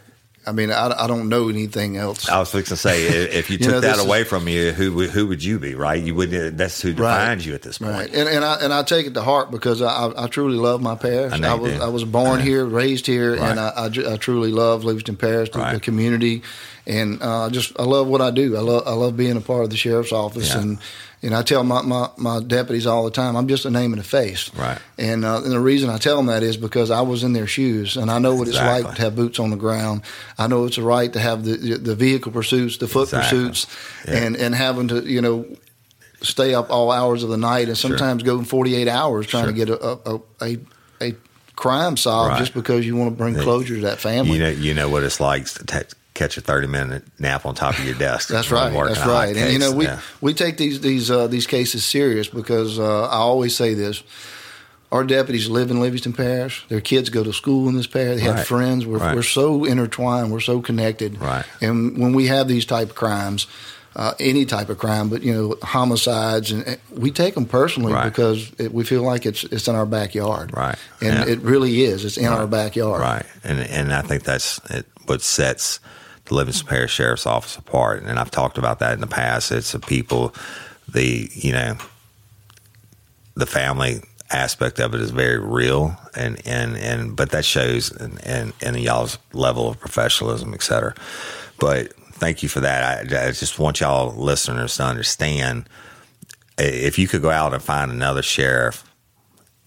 [0.46, 2.28] I mean, I, I don't know anything else.
[2.28, 4.72] I was fixing to say, if you took You know, that away is- from you,
[4.72, 5.74] who who would you be?
[5.74, 6.02] Right?
[6.02, 6.56] You wouldn't.
[6.58, 7.92] That's who defines you at this point.
[7.92, 10.56] Right, and and I and I take it to heart because I I, I truly
[10.58, 11.32] love my parish.
[11.32, 11.82] I know you was do.
[11.82, 13.50] I was born here, raised here, Right.
[13.50, 16.42] and I, I, I truly love Livingston Parish, the, the community,
[16.86, 18.56] and uh, just I love what I do.
[18.56, 20.60] I love I love being a part of the sheriff's office, Yeah.
[20.60, 20.78] and
[21.24, 24.00] and I tell my, my, my deputies all the time, I'm just a name and
[24.00, 24.54] a face.
[24.54, 24.78] Right.
[24.98, 27.46] And, uh, and the reason I tell them that is because I was in their
[27.48, 30.02] shoes, and I know what it's like to have boots on the ground.
[30.38, 33.38] I know it's right to have the the vehicle pursuits, the foot Exactly.
[33.38, 33.66] pursuits,
[34.06, 34.14] Yeah.
[34.24, 35.46] and and having to you know
[36.22, 37.90] stay up all hours of the night, and Sure.
[37.90, 39.52] sometimes go 48 hours trying Sure.
[39.52, 40.58] to get a a, a,
[41.00, 41.14] a
[41.56, 42.38] crime solved Right.
[42.38, 44.32] just because you want to bring closure to that family.
[44.32, 45.84] You know, you know what it's like to
[46.14, 48.28] catch a thirty minute nap on top of your desk.
[48.30, 48.72] That's right.
[48.72, 49.36] That's right.
[49.36, 50.00] And you know, we Yeah.
[50.20, 54.02] we take these these uh, these cases serious because uh, I always say this:
[54.92, 56.64] our deputies live in Livingston Parish.
[56.68, 58.20] Their kids go to school in this parish.
[58.22, 58.36] They Right.
[58.38, 58.86] have friends.
[58.86, 59.14] We're Right.
[59.16, 60.30] we're so intertwined.
[60.32, 61.20] We're so connected.
[61.20, 61.44] Right.
[61.60, 63.46] And when we have these type of crimes.
[63.96, 67.92] Uh, any type of crime, but you know homicides, and and we take them personally
[67.92, 68.06] Right.
[68.06, 70.74] because it, we feel like it's it's in our backyard, Right.
[71.00, 71.32] And Yeah.
[71.32, 72.04] it really is.
[72.04, 72.40] It's in Right.
[72.40, 73.24] our backyard, Right.
[73.44, 75.78] And and I think that's it, what sets
[76.26, 78.02] the Livingston Parish Sheriff's Office apart.
[78.02, 79.52] And I've talked about that in the past.
[79.52, 80.34] It's the people,
[80.88, 81.76] the you know,
[83.34, 88.20] the family aspect of it is very real, and and and but that shows and,
[88.24, 90.94] in, in y'all's level of professionalism, et cetera.
[91.58, 93.12] But thank you for that.
[93.12, 95.68] I, I just want y'all listeners to understand
[96.58, 98.84] if you could go out and find another sheriff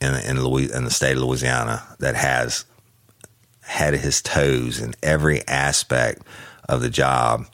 [0.01, 2.65] in in, Louis, in the state of Louisiana that has
[3.67, 6.23] had his toes in every aspect
[6.67, 7.45] of the job,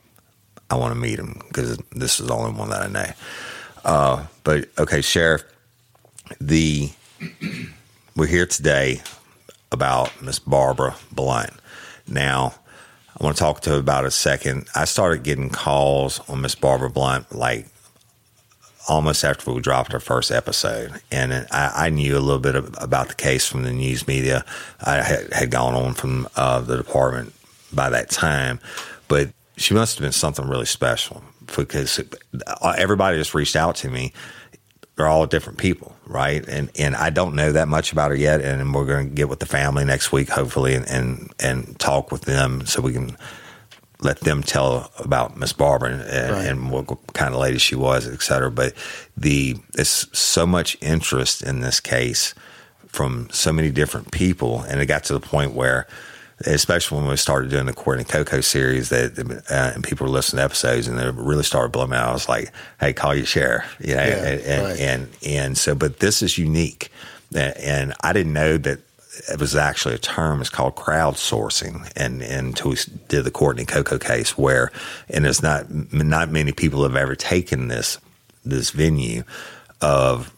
[0.70, 3.12] I want to meet him because this is the only one that I know.
[3.84, 5.44] Uh, but okay, sheriff,
[6.40, 6.92] the
[8.16, 9.02] we're here today
[9.72, 11.54] about Miss Barbara Blount.
[12.08, 12.56] Now,
[13.20, 14.68] I want to talk to about a second.
[14.76, 17.68] I started getting calls on Miss Barbara Blount like
[18.88, 22.76] almost after we dropped our first episode, and I, I knew a little bit of,
[22.80, 24.46] about the case from the news media.
[24.82, 27.34] I had, had gone on from uh, the department
[27.72, 28.60] by that time,
[29.08, 31.24] but she must have been something really special
[31.56, 32.00] because
[32.78, 34.14] everybody just reached out to me.
[34.96, 36.48] They're all different people, right?
[36.48, 39.28] And and I don't know that much about her yet, and we're going to get
[39.28, 43.18] with the family next week, hopefully, and and, and talk with them so we can
[44.04, 46.46] let them tell about Miss Barbara and, Right.
[46.48, 48.52] and what kind of lady she was, et cetera.
[48.52, 48.74] But
[49.18, 52.34] the there's so much interest in this case
[52.88, 55.88] from so many different people, and it got to the point where,
[56.46, 59.18] especially when we started doing the Courtney Coco series, that
[59.50, 62.10] uh, and people were listening to episodes, and they really started blowing out.
[62.10, 64.80] I was like, "Hey, call your sheriff," you know, Yeah, and, and, right.
[64.80, 66.92] and and so, but this is unique,
[67.36, 68.80] and I didn't know that
[69.30, 70.42] it was actually a term.
[70.42, 74.72] It's called crowdsourcing, and and until we did the Courtney Coco case, where
[75.10, 78.00] and there's not not many people have ever taken this
[78.44, 79.24] this venue
[79.82, 80.34] of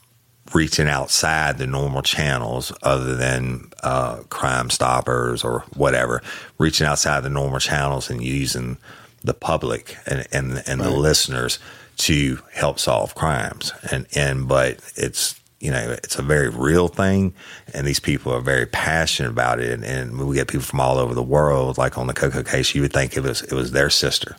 [0.53, 6.21] reaching outside the normal channels other than uh, Crime Stoppers or whatever,
[6.57, 8.77] reaching outside the normal channels and using
[9.23, 11.59] the public and and, and the listeners
[11.97, 13.71] to help solve crimes.
[13.91, 17.33] And and but it's you know it's a very real thing,
[17.73, 19.71] and these people are very passionate about it.
[19.71, 21.77] And, and we get people from all over the world.
[21.77, 24.35] Like on the Coco case, you would think it was it was their sister,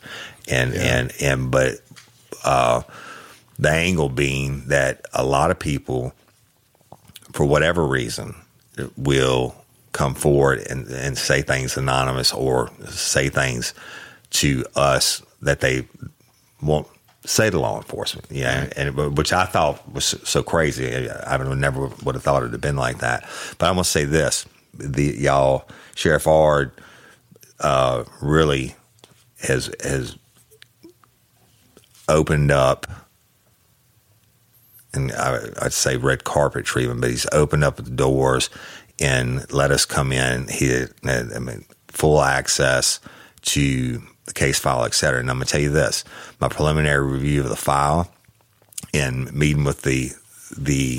[0.48, 1.80] and and and but.
[2.44, 2.82] Uh,
[3.58, 6.12] the angle being that a lot of people,
[7.32, 8.34] for whatever reason,
[8.96, 9.54] will
[9.92, 13.72] come forward and, and say things anonymous or say things
[14.30, 15.86] to us that they
[16.60, 16.86] won't
[17.26, 18.26] say to law enforcement.
[18.30, 21.10] Yeah, and which I thought was so crazy.
[21.10, 23.28] I never would have thought it have been like that.
[23.58, 26.72] But I'm gonna say this: the y'all Sheriff Ard
[27.60, 28.74] uh, really
[29.42, 30.16] has has
[32.08, 32.86] opened up,
[34.94, 38.50] and I, would say red carpet treatment, but he's opened up the doors
[38.98, 40.48] and let us come in.
[40.48, 43.00] He, I mean, full access
[43.42, 45.20] to the case file, et cetera.
[45.20, 46.04] And I'm going to tell you this:
[46.40, 48.10] my preliminary review of the file
[48.94, 50.10] and meeting with the
[50.56, 50.98] the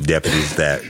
[0.00, 0.82] deputies that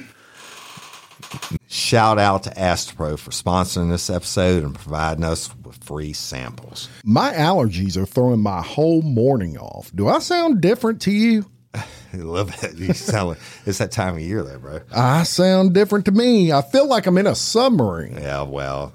[1.69, 6.89] shout out to Astepro for sponsoring this episode and providing us with free samples.
[7.05, 9.91] My allergies are throwing my whole morning off.
[9.95, 11.47] Do I sound different to you?
[11.75, 12.75] A little bit.
[12.77, 14.81] You sound like it's that time of year, there, bro.
[14.95, 16.53] I sound different to me.
[16.53, 18.15] I feel like I'm in a submarine.
[18.15, 18.95] Yeah, well,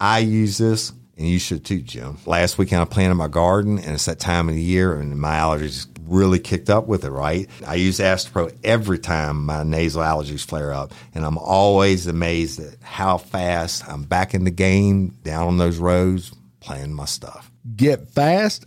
[0.00, 2.16] I use this and you should too, Jim.
[2.24, 5.34] Last weekend I planted my garden and it's that time of the year and my
[5.34, 7.48] allergies really kicked up with it, right?
[7.66, 12.76] I use Astepro every time my nasal allergies flare up, and I'm always amazed at
[12.82, 17.50] how fast I'm back in the game down on those roads playing my stuff.
[17.76, 18.66] Get fast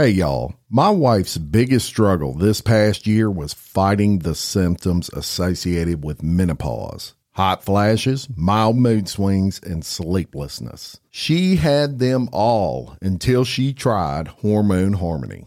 [0.00, 0.54] Hey, y'all.
[0.70, 7.62] My wife's biggest struggle this past year was fighting the symptoms associated with menopause hot
[7.62, 11.00] flashes, mild mood swings, and sleeplessness.
[11.10, 15.46] She had them all until she tried Hormone Harmony.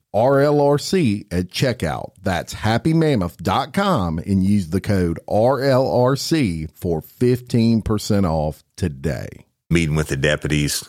[0.13, 2.11] RLRC at checkout.
[2.21, 9.45] That's happymammoth.com and use the code RLRC for 15% off today.
[9.69, 10.87] Meeting with the deputies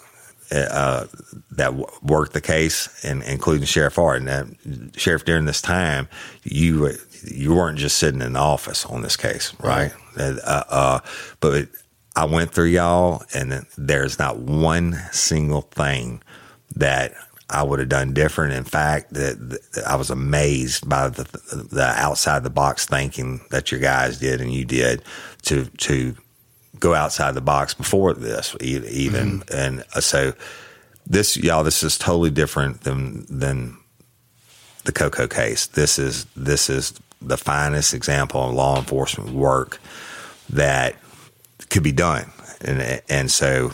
[0.52, 1.06] uh,
[1.52, 4.26] that worked the case, and including Sheriff Ard.
[4.26, 6.08] And Sheriff, during this time,
[6.42, 6.90] you
[7.24, 9.92] you weren't just sitting in the office on this case, right?
[10.16, 10.38] right.
[10.44, 11.00] Uh, uh,
[11.40, 11.68] but
[12.16, 16.22] I went through y'all, and there's not one single thing
[16.76, 17.14] that
[17.52, 18.54] I would have done different.
[18.54, 21.24] In fact, that I was amazed by the,
[21.70, 25.02] the outside the box thinking that your guys did and you did
[25.42, 26.16] to to
[26.78, 29.56] go outside the box before this even mm-hmm.
[29.56, 30.32] and uh, so
[31.06, 33.76] this y'all this is totally different than than
[34.84, 35.66] the Coco case.
[35.66, 39.80] This is this is the finest example of law enforcement work
[40.50, 40.96] that
[41.70, 42.30] could be done,
[42.60, 43.72] and and so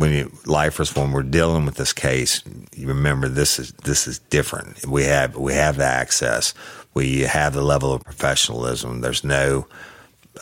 [0.00, 2.42] when you lifers when we're dealing with this case,
[2.74, 4.86] you remember this is this is different.
[4.86, 6.54] We have we have the access.
[6.94, 9.02] We have the level of professionalism.
[9.02, 9.66] There's no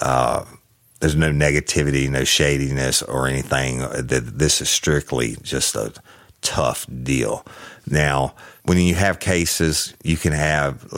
[0.00, 0.44] uh,
[1.00, 3.80] there's no negativity, no shadiness or anything.
[4.00, 5.92] This is strictly just a
[6.40, 7.44] tough deal.
[7.84, 10.88] Now, when you have cases, you can have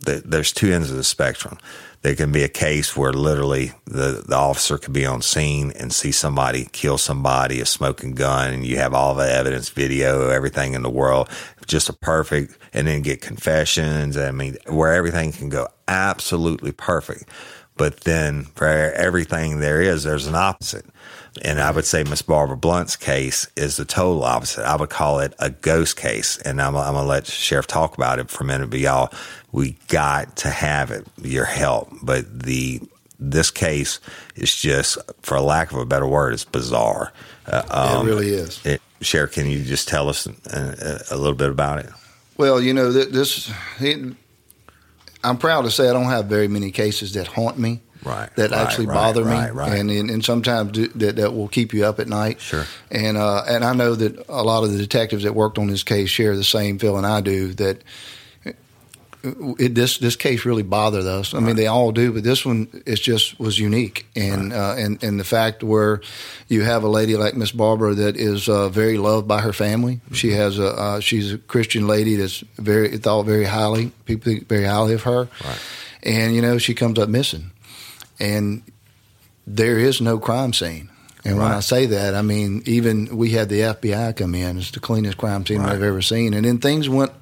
[0.00, 1.56] there's two ends of the spectrum.
[2.02, 5.92] There can be a case where literally the, the officer could be on scene and
[5.92, 10.74] see somebody kill somebody, a smoking gun, and you have all the evidence, video, everything
[10.74, 11.28] in the world,
[11.66, 14.16] just a perfect, and then get confessions.
[14.16, 17.28] I mean, where everything can go absolutely perfect.
[17.76, 20.86] But then for everything there is, there's an opposite.
[21.42, 24.64] And I would say Miss Barbara Blount's case is the total opposite.
[24.64, 26.38] I would call it a ghost case.
[26.38, 28.70] And I'm, I'm going to let Sheriff talk about it for a minute.
[28.70, 29.12] But y'all,
[29.52, 31.90] we got to have it, your help.
[32.02, 32.80] But the
[33.20, 34.00] this case
[34.36, 37.12] is just, for lack of a better word, it's bizarre.
[37.46, 38.64] Uh, um, it really is.
[38.64, 41.90] It, Sheriff, can you just tell us a, a, little bit about it?
[42.36, 44.14] Well, you know, this, it,
[45.24, 48.50] I'm proud to say I don't have very many cases that haunt me right, that
[48.50, 51.72] right, actually right, bother me, right, and, and and sometimes do, that that will keep
[51.72, 52.40] you up at night.
[52.40, 52.64] Sure.
[52.90, 55.82] And uh, and I know that a lot of the detectives that worked on this
[55.82, 57.82] case share the same feeling I do that.
[59.24, 61.34] It, this this case really bothered us.
[61.34, 65.02] I mean, they all do, but this one it just was unique, and uh, and
[65.02, 66.00] and the fact where
[66.46, 69.96] you have a lady like Miss Barbara that is uh, very loved by her family.
[69.96, 70.14] Mm-hmm.
[70.14, 73.90] She has a uh, she's a Christian lady that's very thought very highly.
[74.04, 75.60] People think very highly of her, right.
[76.04, 77.50] and you know she comes up missing
[78.18, 78.62] and
[79.46, 80.90] there is no crime scene.
[81.24, 81.44] And right.
[81.44, 84.58] when I say that, I mean even we had the FBI come in.
[84.58, 85.72] It's the cleanest crime scene right.
[85.72, 86.34] I've ever seen.
[86.34, 87.12] And then things went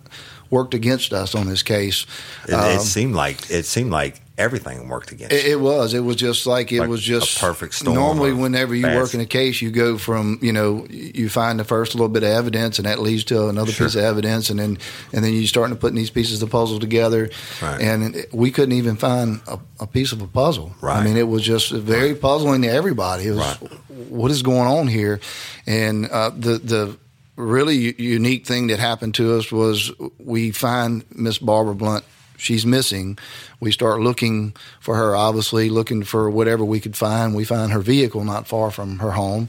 [0.50, 2.06] worked against us on this case.
[2.46, 5.94] It, um, it seemed like it seemed like everything worked against it, it, was.
[5.94, 7.94] It was just like it like was just perfect storm.
[7.94, 11.64] Normally, whenever you work in a case, you go from you know you find the
[11.64, 13.86] first little bit of evidence, and that leads to another sure.
[13.86, 14.78] piece of evidence, and then
[15.12, 17.30] and then you start to putting these pieces of the puzzle together.
[17.62, 17.80] Right.
[17.80, 20.74] And we couldn't even find a, a, piece of a puzzle.
[20.80, 20.98] Right.
[20.98, 23.26] I mean, it was just very puzzling to everybody.
[23.26, 23.72] It was right.
[23.88, 25.20] what is going on here,
[25.66, 26.96] and uh, the the
[27.36, 32.04] really unique thing that happened to us was we find Miss Barbara Blount
[32.36, 33.18] she's missing.
[33.60, 37.34] We start looking for her, obviously, looking for whatever we could find.
[37.34, 39.48] We find her vehicle not far from her home,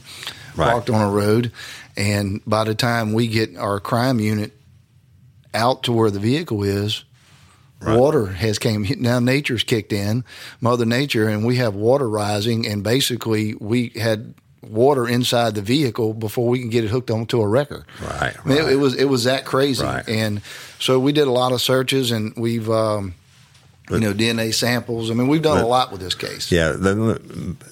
[0.56, 0.70] right.
[0.70, 1.52] parked on a road.
[1.96, 4.52] And by the time we get our crime unit
[5.54, 7.04] out to where the vehicle is,
[7.80, 7.96] Right.
[7.96, 9.20] Water has came now.
[9.20, 10.24] Nature's kicked in,
[10.60, 12.66] Mother Nature, and we have water rising.
[12.66, 17.40] And basically, we had water inside the vehicle before we can get it hooked onto
[17.40, 17.86] a wrecker.
[18.02, 18.34] Right.
[18.36, 20.06] I mean, it, it, was it was that crazy, right.
[20.08, 20.42] and
[20.78, 22.70] so we did a lot of searches, and we've.
[22.70, 23.14] Um,
[23.90, 25.10] you know, DNA samples.
[25.10, 26.52] I mean, we've done a lot with this case.
[26.52, 26.76] Yeah.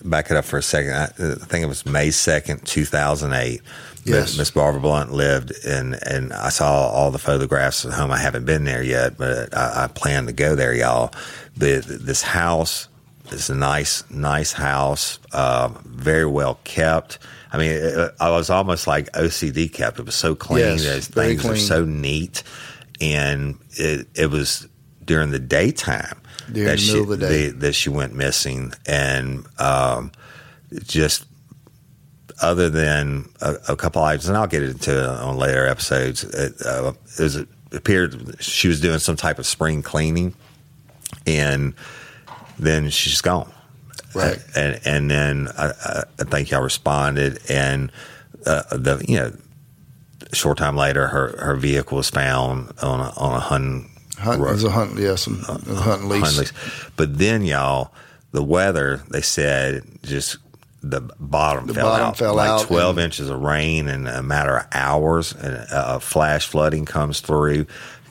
[0.02, 0.94] Back it up for a second.
[0.94, 3.60] I, I think it was May 2nd, 2008.
[4.06, 4.38] Yes.
[4.38, 8.12] Miss Barbara Blount lived, and, and I saw all the photographs at home.
[8.12, 11.12] I haven't been there yet, but I, I plan to go there, y'all.
[11.56, 12.88] But this house
[13.32, 17.18] is a nice, nice house, uh, very well kept.
[17.52, 19.98] I mean, it, I was almost like OCD kept.
[19.98, 20.78] It was so clean.
[20.78, 21.54] Yes, things clean.
[21.54, 22.44] are so neat,
[23.00, 24.68] and it, it was
[25.04, 26.20] during the daytime
[26.52, 27.48] during that the she the day.
[27.50, 30.12] that she went missing, and um,
[30.84, 31.26] just
[32.40, 36.22] other than a, a, couple items, and I'll get into it on later episodes.
[36.24, 40.34] It, uh, it, was, it appeared she was doing some type of spring cleaning,
[41.26, 41.74] and
[42.58, 43.52] then she's gone.
[44.14, 44.38] Right.
[44.54, 47.90] And and then I, I think y'all responded, and
[48.46, 49.32] uh, the you know,
[50.32, 53.86] short time later, her her vehicle was found on a, on a hunt.
[54.18, 56.22] Hunt, it was a hunt, yeah, some uh, hunt lease.
[56.22, 56.52] Hunt lease.
[56.96, 57.92] But then, y'all,
[58.32, 60.38] the weather, they said, just
[60.82, 62.16] the bottom the fell bottom out.
[62.16, 66.46] Fell like out 12 inches of rain in a matter of hours, and a flash
[66.46, 67.66] flooding comes through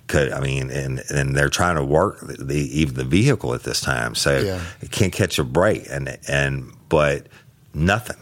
[0.08, 3.82] could I mean, and and they're trying to work the even the vehicle at this
[3.82, 4.62] time, so yeah.
[4.82, 7.28] it can't catch a break, and and but
[7.74, 8.18] nothing.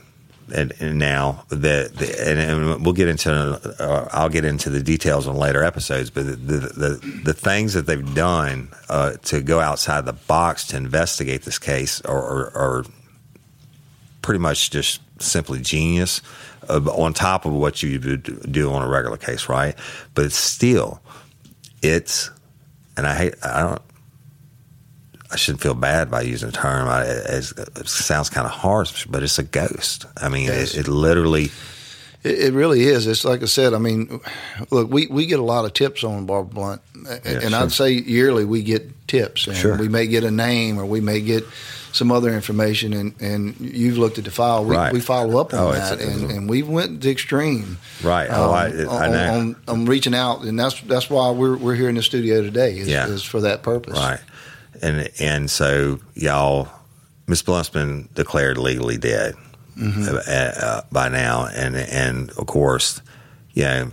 [0.54, 4.84] And, and now the, the and, and, we'll get into uh, I'll get into the
[4.84, 9.42] details on later episodes, but the the, the, the things that they've done uh, to
[9.42, 12.86] go outside the box to investigate this case are, are, are
[14.22, 16.22] pretty much just simply genius.
[16.70, 19.76] Uh, on top of what you would do on a regular case, right?
[20.14, 21.02] But still,
[21.82, 22.32] it's,
[22.96, 23.82] and I hate, I don't,
[25.34, 26.88] I shouldn't feel bad by using the term.
[26.88, 30.06] I, it, it sounds kind of harsh, but it's a ghost.
[30.16, 31.46] I mean, it, it, literally.
[32.24, 33.08] It, it, really is.
[33.08, 33.74] It's like I said.
[33.74, 34.22] I mean,
[34.70, 37.56] look, we, we get a lot of tips on Barbara Blount, yeah, and sure.
[37.56, 39.76] I'd say yearly we get tips, and sure.
[39.76, 41.44] we may get a name or we may get
[41.94, 44.66] some other information, and, and you've looked at the file.
[44.66, 44.94] We, right.
[44.94, 47.80] we follow up on oh, that, it's, and, and we went to extreme.
[48.04, 48.28] Right.
[48.30, 49.34] Oh, um, I, I on, know.
[49.34, 52.78] on, on, reaching out, and that's that's why we're we're here in the studio today.
[52.78, 53.08] Is, yeah.
[53.08, 53.98] is for that purpose.
[53.98, 54.20] Right.
[54.82, 56.68] And and so y'all,
[57.28, 59.36] Miss Blount's been declared legally dead
[59.78, 60.16] mm-hmm.
[60.16, 63.02] uh, uh, by now, and and of course,
[63.54, 63.92] you know,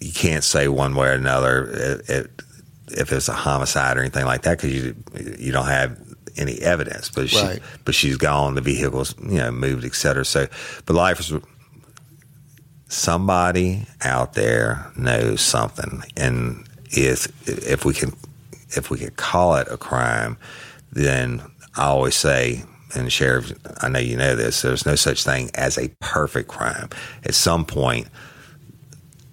[0.00, 1.70] you can't say one way or another.
[1.70, 2.30] It, it,
[2.92, 4.96] if it's a homicide or anything like that, because you
[5.38, 5.98] you don't have
[6.36, 7.62] any evidence, but she, Right.
[7.84, 8.54] but she's gone.
[8.54, 10.24] The vehicle's you know moved, et cetera.
[10.24, 10.46] So,
[10.86, 11.32] but life is
[12.88, 18.12] somebody out there knows something, and if if we can
[18.76, 20.36] if we could call it a crime,
[20.92, 21.42] then
[21.76, 22.64] I always say,
[22.94, 23.52] and sheriff,
[23.82, 24.62] I know you know this.
[24.62, 26.88] There's no such thing as a perfect crime.
[27.24, 28.08] At some point,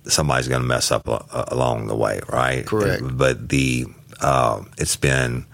[0.05, 2.65] somebody's going to mess up a, along the way, right?
[2.65, 3.03] Correct.
[3.17, 3.85] But the
[4.21, 5.45] um, it's been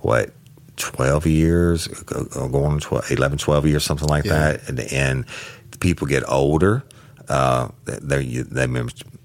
[0.00, 0.30] what
[0.76, 4.32] 12 years go- go- going on 12, 11 12 years something like Yeah.
[4.52, 5.24] that and, and
[5.70, 6.84] the people get older
[7.28, 8.66] uh, they they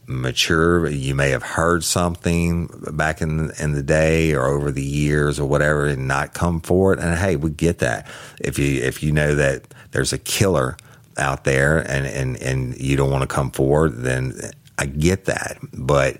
[0.09, 5.39] mature you may have heard something back in in the day or over the years
[5.39, 9.11] or whatever and not come forward and hey we get that if you if you
[9.11, 10.75] know that there's a killer
[11.17, 14.33] out there and and and you don't want to come forward then
[14.79, 16.17] I get that but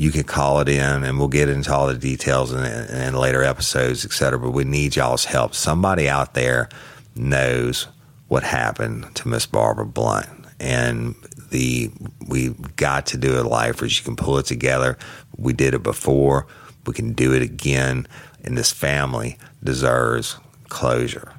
[0.00, 3.42] you can call it in and we'll get into all the details in, in later
[3.42, 4.38] episodes, et cetera.
[4.38, 5.54] But we need y'all's help.
[5.54, 6.70] Somebody out there
[7.14, 7.86] knows
[8.28, 10.39] what happened to Miss Barbara Blount.
[10.60, 11.14] And
[11.50, 11.90] the
[12.28, 13.98] we got to do it lifers.
[13.98, 14.98] You can pull it together.
[15.36, 16.46] We did it before.
[16.86, 18.06] We can do it again.
[18.44, 20.36] And this family deserves
[20.68, 21.32] closure.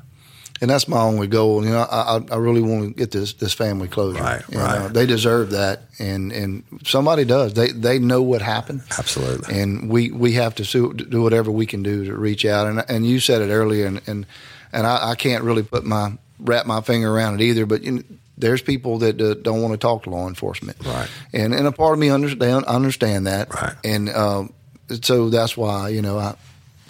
[0.61, 1.63] and that's my only goal.
[1.65, 4.21] You know, I, I- I really want to get this this family closure.
[4.21, 4.77] Right, And, right.
[4.81, 7.53] Uh, they deserve that, and and somebody does.
[7.53, 8.81] They they know what happened.
[8.97, 9.59] Absolutely.
[9.59, 12.67] And we we have to do whatever we can do to reach out.
[12.67, 14.25] And and you said it earlier, and and
[14.73, 17.65] and I, I can't really put my wrap my finger around it either.
[17.65, 18.03] But you know,
[18.41, 20.77] there's people that uh, don't want to talk to law enforcement.
[20.85, 21.09] Right.
[21.31, 23.53] And and a part of me understand understand that.
[23.53, 23.75] Right.
[23.83, 24.53] And um,
[25.01, 26.35] so that's why you know I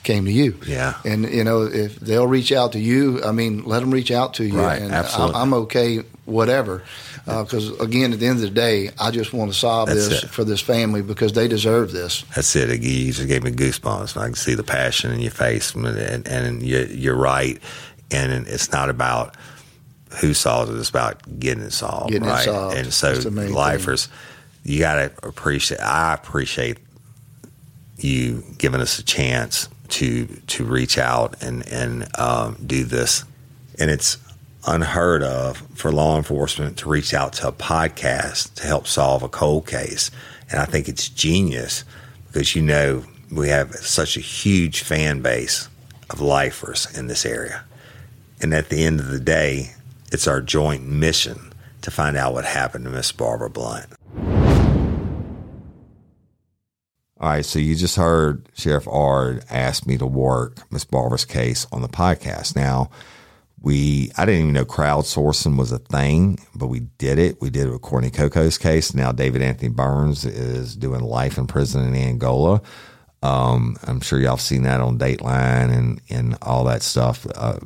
[0.04, 0.58] came to you.
[0.66, 0.96] Yeah.
[1.06, 4.34] And you know, if they'll reach out to you, I mean, let them reach out
[4.36, 4.60] to you.
[4.60, 5.36] Right, And absolutely.
[5.36, 6.84] I'm, I'm okay, whatever.
[7.26, 10.24] Because again, at the end of the day, I just want to solve That's this
[10.24, 10.30] it.
[10.32, 12.24] for this family because they deserve this.
[12.36, 12.82] That's it.
[12.82, 14.18] You just gave me goosebumps.
[14.18, 17.60] I can see the passion in your face, and, and, and you, you're right.
[18.10, 19.38] And it's not about
[20.20, 22.46] who solves it; it's about getting it solved, Getting it right?
[22.46, 22.78] solved.
[22.78, 23.54] And so, the thing.
[23.54, 24.10] lifers,
[24.64, 25.80] you got to appreciate.
[25.80, 26.78] I appreciate
[27.98, 33.24] you giving us a chance to to reach out and and um, do this.
[33.80, 34.18] And it's
[34.68, 39.30] unheard of for law enforcement to reach out to a podcast to help solve a
[39.30, 40.12] cold case.
[40.52, 41.84] And I think it's genius
[42.28, 45.68] because you know we have such a huge fan base
[46.10, 47.64] of lifers in this area.
[48.42, 49.72] And at the end of the day,
[50.12, 53.88] it's our joint mission to find out what happened to Miss Barbara Blount.
[57.20, 61.68] All right, so you just heard Sheriff Ard ask me to work Miss Barbara's case
[61.72, 62.56] on the podcast.
[62.56, 62.90] Now,
[63.62, 67.40] we I didn't even know crowdsourcing was a thing, but we did it.
[67.40, 68.96] We did it with Courtney Coco's case.
[68.96, 72.62] Now David Anthony Burns is doing life in prison in Angola.
[73.22, 77.28] Um, I'm sure y'all have seen that on Dateline and and all that stuff.
[77.36, 77.60] Uh,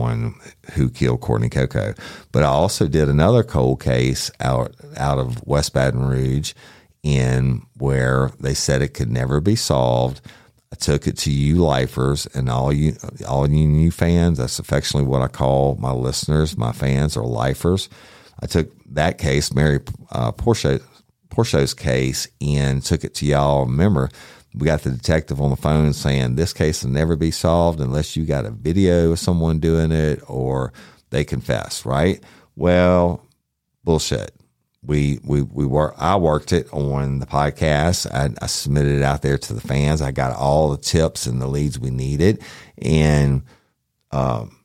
[0.00, 0.34] on
[0.72, 1.94] who killed Courtney Coco.
[2.32, 6.54] But I also did another cold case out out of West Baton Rouge
[7.02, 10.20] in where they said it could never be solved.
[10.72, 12.96] I took it to you lifers and all you
[13.28, 17.88] all you new fans, that's affectionately what I call my listeners, my fans or lifers.
[18.40, 19.80] I took that case, Mary
[20.10, 20.80] uh, Pourciau
[21.28, 23.66] Pourciau's case and took it to y'all.
[23.66, 24.10] Remember,
[24.54, 28.16] we got the detective on the phone saying this case will never be solved unless
[28.16, 30.72] you got a video of someone doing it or
[31.10, 32.22] they confess, right?
[32.56, 33.26] Well,
[33.84, 34.34] bullshit.
[34.84, 35.94] We we we work.
[35.96, 38.12] I worked it on the podcast.
[38.12, 40.02] I, I submitted it out there to the fans.
[40.02, 42.42] I got all the tips and the leads we needed,
[42.78, 43.42] and
[44.10, 44.56] um,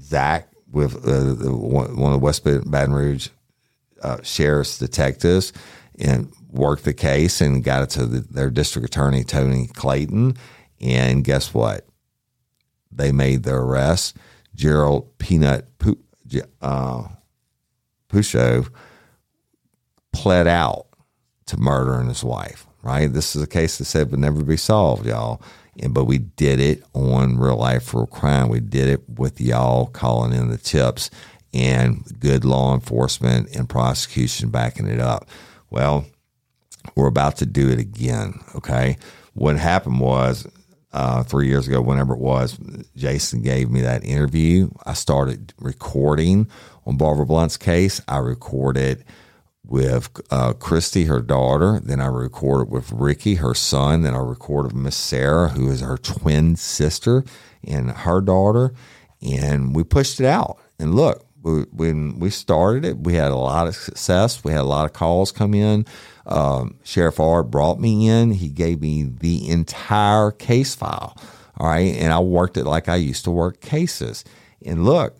[0.00, 3.30] Zach with uh, one one of the West Baton Rouge
[4.00, 5.52] uh, sheriff's detectives
[5.98, 10.36] and worked the case and got it to the, their district attorney Tony Clayton.
[10.80, 11.86] And guess what?
[12.92, 14.16] They made the arrest.
[14.54, 15.66] Gerald Peanut
[16.62, 17.08] uh,
[18.08, 18.68] Pourciau
[20.12, 20.86] pled out
[21.46, 22.66] to murdering his wife.
[22.82, 23.12] Right?
[23.12, 25.42] This is a case that said would never be solved, y'all.
[25.80, 28.48] And but we did it on real life real crime.
[28.48, 31.10] We did it with y'all calling in the tips
[31.52, 35.26] and good law enforcement and prosecution backing it up.
[35.70, 36.04] Well,
[36.94, 38.40] we're about to do it again.
[38.54, 38.96] Okay.
[39.34, 40.46] What happened was
[40.92, 42.56] uh, three years ago, whenever it was,
[42.96, 44.70] Jason gave me that interview.
[44.86, 46.48] I started recording
[46.86, 48.00] on Barbara Blount's case.
[48.06, 49.04] I recorded
[49.64, 51.80] with uh, Christy, her daughter.
[51.82, 54.02] Then I recorded with Ricky, her son.
[54.02, 57.24] Then I recorded with Miss Sarah, who is her twin sister,
[57.66, 58.72] and her daughter.
[59.20, 60.58] And we pushed it out.
[60.78, 64.42] And look, when we started it, we had a lot of success.
[64.42, 65.84] We had a lot of calls come in.
[66.26, 68.32] Um, Sheriff Ard brought me in.
[68.32, 71.16] He gave me the entire case file
[71.58, 71.94] All right.
[71.96, 74.24] And I worked it like I used to work cases.
[74.64, 75.18] And look,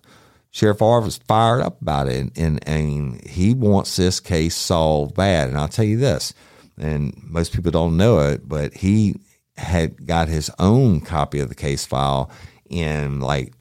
[0.51, 5.49] Sheriff Ard was fired up about it, and, and he wants this case solved bad.
[5.49, 6.33] And I'll tell you this,
[6.79, 9.17] and most people don't know it, but he
[9.57, 12.31] had got his own copy of the case file
[12.71, 13.54] in like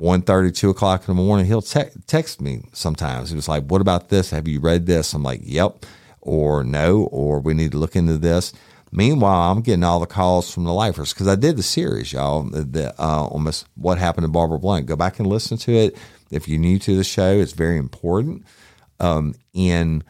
[0.00, 1.46] 1.30, 2 o'clock in the morning.
[1.46, 3.30] He'll te- text me sometimes.
[3.30, 4.30] He was like, what about this?
[4.30, 5.12] Have you read this?
[5.12, 5.84] I'm like, yep,
[6.20, 8.52] or no, or we need to look into this.
[8.90, 12.44] Meanwhile, I'm getting all the calls from the lifers because I did the series, y'all,
[12.44, 14.86] the, uh, almost what happened to Barbara Blount.
[14.86, 15.96] Go back and listen to it.
[16.30, 18.44] If you're new to the show, it's very important.
[19.00, 20.04] Um, and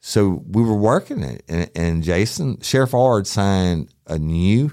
[0.00, 4.72] so we were working it, and, and Jason, Sheriff Ard signed a new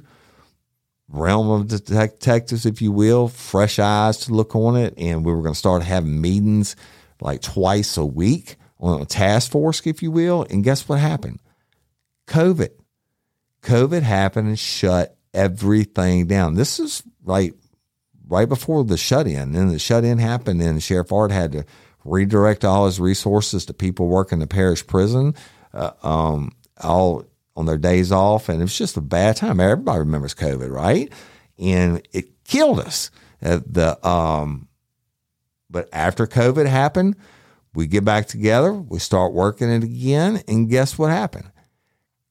[1.14, 4.94] realm of detectives, if you will, fresh eyes to look on it.
[4.98, 6.76] And we were going to start having meetings
[7.22, 10.46] like twice a week on a task force, if you will.
[10.50, 11.40] And guess what happened?
[12.28, 12.70] COVID.
[13.62, 16.56] COVID happened and shut everything down.
[16.56, 17.54] This is like
[18.28, 19.56] right before the shut in.
[19.56, 21.66] And the shut in happened, and Sheriff Ard had to
[22.04, 25.36] redirect all his resources to people working the parish prison,
[25.74, 26.52] uh, um,
[26.82, 27.24] all
[27.56, 28.50] on their days off.
[28.50, 29.60] And it was just a bad time.
[29.60, 31.12] Everybody remembers COVID, right?
[31.58, 33.12] And it killed us.
[33.42, 34.68] Uh, the um,
[35.70, 37.16] but after COVID happened,
[37.74, 41.52] we get back together, we start working it again, and guess what happened?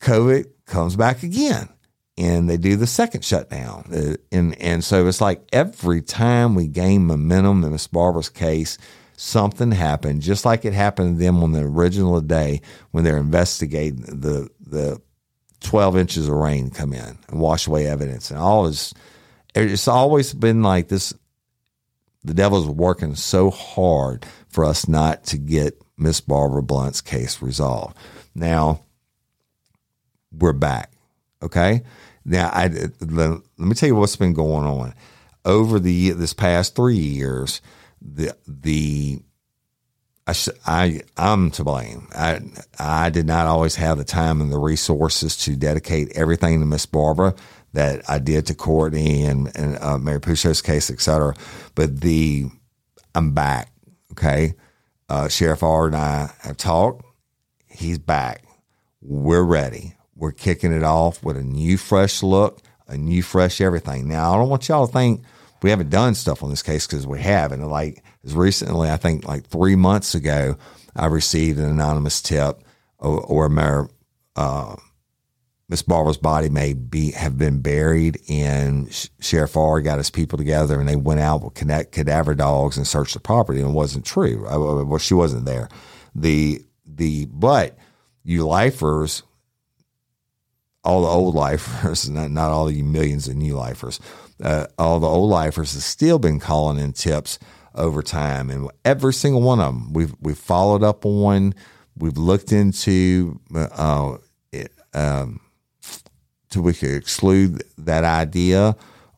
[0.01, 1.69] COVID comes back again
[2.17, 3.89] and they do the second shutdown.
[3.93, 8.79] Uh, and, and so it's like every time we gain momentum in Miss Barbara's case,
[9.17, 12.61] something happened, just like it happened to them on the original day
[12.91, 15.01] when they're investigating the, the
[15.63, 18.31] 12 inches of rain come in and wash away evidence.
[18.31, 18.95] And all is,
[19.55, 21.15] it's always been like this.
[22.25, 27.97] The devil's working so hard for us not to get Miss Barbara Blount's case resolved.
[28.35, 28.85] Now,
[30.31, 30.93] we're back.
[31.43, 31.83] Okay.
[32.25, 32.69] Now, I,
[33.01, 34.95] let, me tell you what's been going on
[35.45, 37.61] over the this past three years.
[38.01, 39.21] The the
[40.27, 40.35] I,
[40.67, 42.09] I I'm to blame.
[42.15, 42.41] I
[42.79, 46.87] I did not always have the time and the resources to dedicate everything to Miss
[46.87, 47.35] Barbara
[47.73, 51.35] that I did to Courtney and and uh, Mary Pourciau's case, etc.
[51.75, 52.47] But the
[53.15, 53.73] I'm back.
[54.13, 54.55] Okay,
[55.09, 57.05] uh, Sheriff Ard and I have talked.
[57.67, 58.45] He's back.
[59.01, 59.95] We're ready.
[60.15, 64.07] We're kicking it off with a new, fresh look, a new, fresh everything.
[64.07, 65.25] Now, I don't want y'all to think
[65.63, 67.51] we haven't done stuff on this case because we have.
[67.51, 70.57] And like as recently, I think like three months ago,
[70.95, 72.63] I received an anonymous tip
[72.99, 73.89] or,
[74.37, 74.77] uh,
[75.69, 80.79] Miss Barbara's body may be have been buried, and Sheriff Ard got his people together,
[80.79, 84.05] and they went out with connect cadaver dogs and searched the property, and it wasn't
[84.05, 84.45] true.
[84.45, 85.71] Well, she wasn't there.
[86.15, 87.79] The the but
[88.23, 89.23] you lifers
[90.85, 93.99] all the old lifers, not, not all the millions of new lifers,
[94.43, 97.39] uh, all the old lifers have still been calling in tips
[97.75, 98.51] over time.
[98.51, 101.55] And every single one of them, we've, we've followed up on,
[101.97, 104.17] we've looked into, uh,
[104.53, 105.41] it, um,
[106.51, 108.77] till we could exclude that idea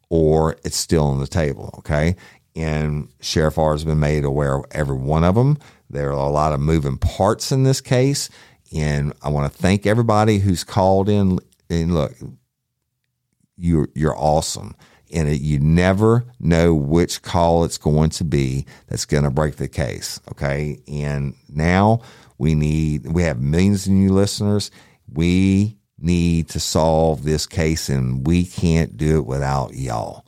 [0.09, 1.75] or it's still on the table.
[1.79, 2.17] Okay.
[2.57, 5.59] And Sheriff Ard has been made aware of every one of them.
[5.91, 8.31] There are a lot of moving parts in this case.
[8.75, 11.39] And I want to thank everybody who's called in
[11.71, 12.13] and look,
[13.57, 14.75] you're you're awesome.
[15.15, 19.57] And it, you never know which call it's going to be that's going to break
[19.57, 20.21] the case.
[20.33, 20.81] Okay.
[20.87, 22.03] And now
[22.37, 24.71] we need, we have millions of new listeners.
[25.11, 30.27] We need to solve this case and we can't do it without y'all.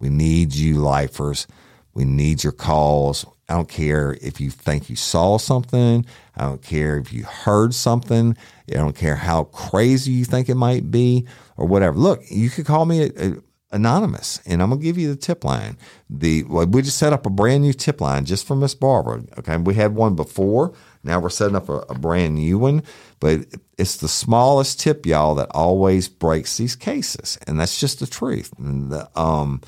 [0.00, 1.46] We need you lifers.
[1.94, 3.24] We need your calls.
[3.48, 6.04] I don't care if you think you saw something.
[6.36, 8.36] I don't care if you heard something.
[8.68, 11.26] I don't care how crazy you think it might be
[11.56, 11.96] or whatever.
[11.98, 13.36] Look, you could call me a, a,
[13.74, 15.76] anonymous and I'm to give you the tip line.
[16.08, 19.24] The we just set up a brand new tip line just for Miss Barbara.
[19.38, 19.56] Okay.
[19.56, 20.72] We had one before.
[21.02, 22.84] Now we're setting up a, a brand new one,
[23.20, 23.40] but
[23.76, 27.36] it's the smallest tip, y'all, that always breaks these cases.
[27.46, 28.52] And that's just the truth.
[28.58, 29.60] The, um,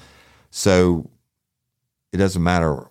[0.51, 1.11] so
[2.13, 2.87] it doesn't matter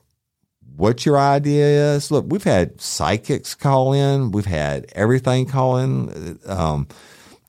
[0.75, 2.11] what your idea is.
[2.11, 6.39] Look, we've had psychics call in, we've had everything call in.
[6.45, 6.87] Um,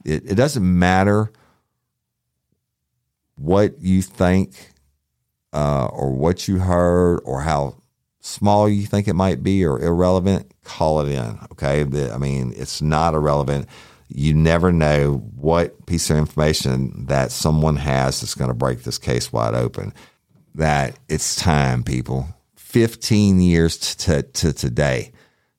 [0.05, 1.33] it, it doesn't matter
[3.37, 4.73] what you think
[5.53, 7.77] uh, or what you heard or how
[8.21, 11.39] small you think it might be or irrelevant, call it in.
[11.53, 11.83] Okay.
[12.11, 13.69] I mean, it's not irrelevant.
[14.09, 18.99] You never know what piece of information that someone has that's going to break this
[18.99, 19.93] case wide open.
[20.55, 22.29] That it's time, people
[22.77, 25.11] 15 years to, to today,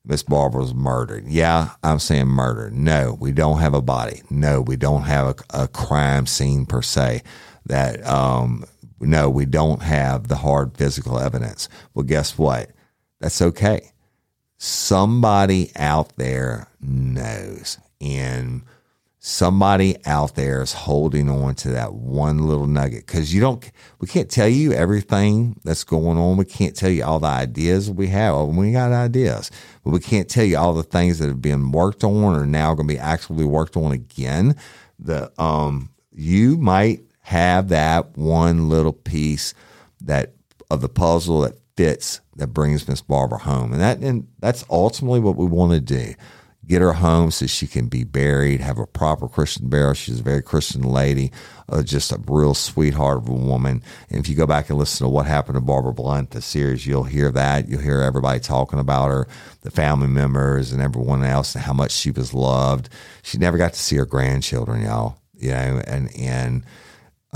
[0.06, 1.26] Miss Barbara was murdered.
[1.28, 2.74] Yeah, I'm saying murdered.
[2.74, 4.22] No, we don't have a body.
[4.30, 7.24] No, we don't have a, a crime scene per se.
[7.68, 8.66] That um,
[9.00, 11.70] no, we don't have the hard physical evidence.
[11.94, 12.72] Well, guess what?
[13.20, 13.92] That's okay.
[14.58, 18.64] Somebody out there knows, and
[19.20, 24.08] somebody out there is holding on to that one little nugget because you don't we
[24.08, 28.08] can't tell you everything that's going on we can't tell you all the ideas we
[28.08, 29.52] have we got ideas
[29.84, 32.74] but we can't tell you all the things that have been worked on or now
[32.74, 34.56] going to be actually worked on again
[34.98, 39.54] the um you might have that one little piece
[40.02, 40.34] that
[40.72, 45.20] of the puzzle that fits that brings miss barbara home and that and that's ultimately
[45.20, 46.14] what we want to do
[46.68, 49.94] get her home so she can be buried, have a proper Christian burial.
[49.94, 51.32] She's a very Christian lady,
[51.70, 53.82] uh, just a real sweetheart of a woman.
[54.10, 56.86] And if you go back and listen to what happened to Barbara Blount, the series,
[56.86, 57.70] you'll hear that.
[57.70, 59.28] You'll hear everybody talking about her,
[59.62, 62.90] the family members, and everyone else, and how much she was loved.
[63.24, 65.18] She never got to see her grandchildren, y'all.
[65.40, 66.64] You know, and and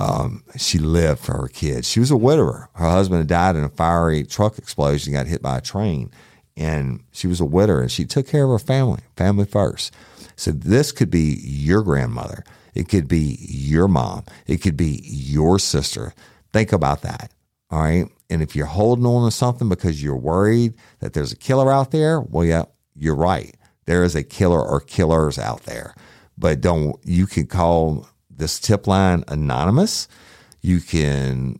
[0.01, 1.89] um, she lived for her kids.
[1.89, 2.69] She was a widower.
[2.73, 6.11] Her husband had died in a fiery truck explosion, got hit by a train
[6.57, 9.93] and she was a widower and she took care of her family, family first.
[10.35, 12.43] So this could be your grandmother.
[12.73, 14.25] It could be your mom.
[14.47, 16.13] It could be your sister.
[16.53, 17.31] Think about that.
[17.69, 18.05] All right.
[18.29, 21.91] And if you're holding on to something because you're worried that there's a killer out
[21.91, 22.63] there, well, yeah,
[22.95, 23.55] you're right.
[23.85, 25.95] There is a killer or killers out there.
[26.37, 30.07] But don't, you can call this tip line anonymous.
[30.61, 31.59] You can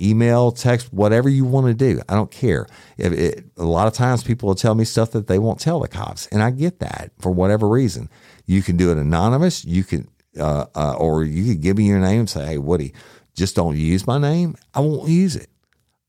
[0.00, 2.00] email, text, whatever you want to do.
[2.08, 2.66] I don't care.
[2.96, 5.88] It, a lot of times people will tell me stuff that they won't tell the
[5.88, 8.08] cops, and I get that for whatever reason.
[8.46, 9.64] You can do it anonymous.
[9.64, 10.08] You can,
[10.38, 12.94] uh, uh, or you can give me your name and say, "Hey, Woody,
[13.34, 14.56] just don't use my name.
[14.74, 15.48] I won't use it.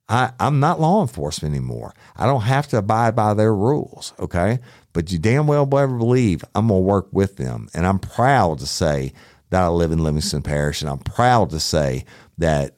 [0.09, 1.93] I, I'm not law enforcement anymore.
[2.17, 4.13] I don't have to abide by their rules.
[4.19, 4.59] Okay,
[4.93, 8.67] but you damn well better believe I'm gonna work with them, and I'm proud to
[8.67, 9.13] say."
[9.51, 12.05] That I live in Livingston Parish, and I'm proud to say
[12.37, 12.75] that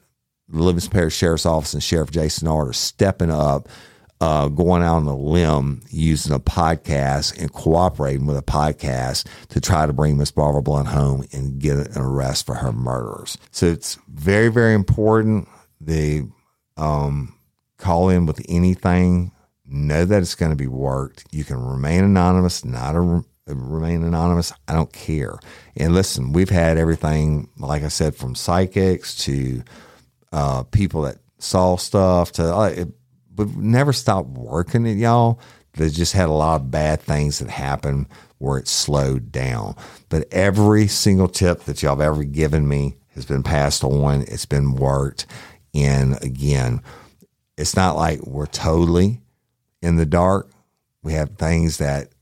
[0.48, 3.68] the Livingston Parish Sheriff's Office and Sheriff Jason Ard are stepping up,
[4.20, 9.60] uh, going out on a limb, using a podcast and cooperating with a podcast to
[9.60, 13.38] try to bring Miss Barbara Blount home and get an arrest for her murderers.
[13.50, 15.48] So it's very, very important.
[15.80, 16.24] They
[16.76, 17.34] um,
[17.78, 19.30] call in with anything.
[19.66, 21.24] Know that it's going to be worked.
[21.30, 24.52] You can remain anonymous, not a remain anonymous.
[24.66, 25.38] I don't care.
[25.76, 29.62] And listen, we've had everything, like I said, from psychics to
[30.32, 32.88] uh, people that saw stuff to uh, it,
[33.30, 35.40] but never stopped working it, y'all.
[35.74, 38.06] They just had a lot of bad things that happened
[38.38, 39.74] where it slowed down.
[40.08, 44.22] But every single tip that y'all have ever given me has been passed on.
[44.22, 45.26] It's been worked.
[45.74, 46.80] And again,
[47.58, 49.20] it's not like we're totally
[49.82, 50.50] in the dark.
[51.02, 52.13] We have things that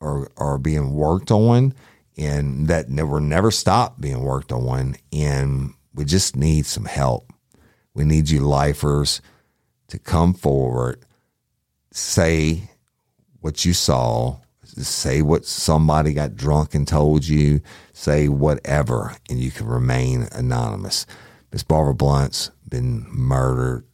[0.00, 1.74] are, are, being worked on
[2.16, 4.96] and that never never stop being worked on.
[5.12, 7.32] And we just need some help.
[7.94, 9.20] We need you lifers
[9.88, 11.04] to come forward,
[11.92, 12.70] say
[13.40, 17.60] what you saw, say what somebody got drunk and told you,
[17.92, 21.06] say whatever, and you can remain anonymous.
[21.52, 23.84] Miss Barbara Blount's been murdered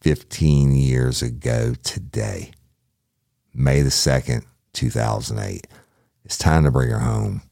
[0.00, 2.50] 15 years ago today,
[3.52, 5.66] May the 2nd, 2008.
[6.24, 7.42] It's time to bring her home.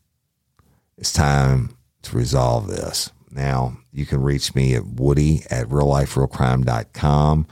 [0.96, 3.10] It's time to resolve this.
[3.30, 7.46] Now, you can reach me at woody at realliferealcrime.com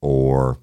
[0.00, 0.58] or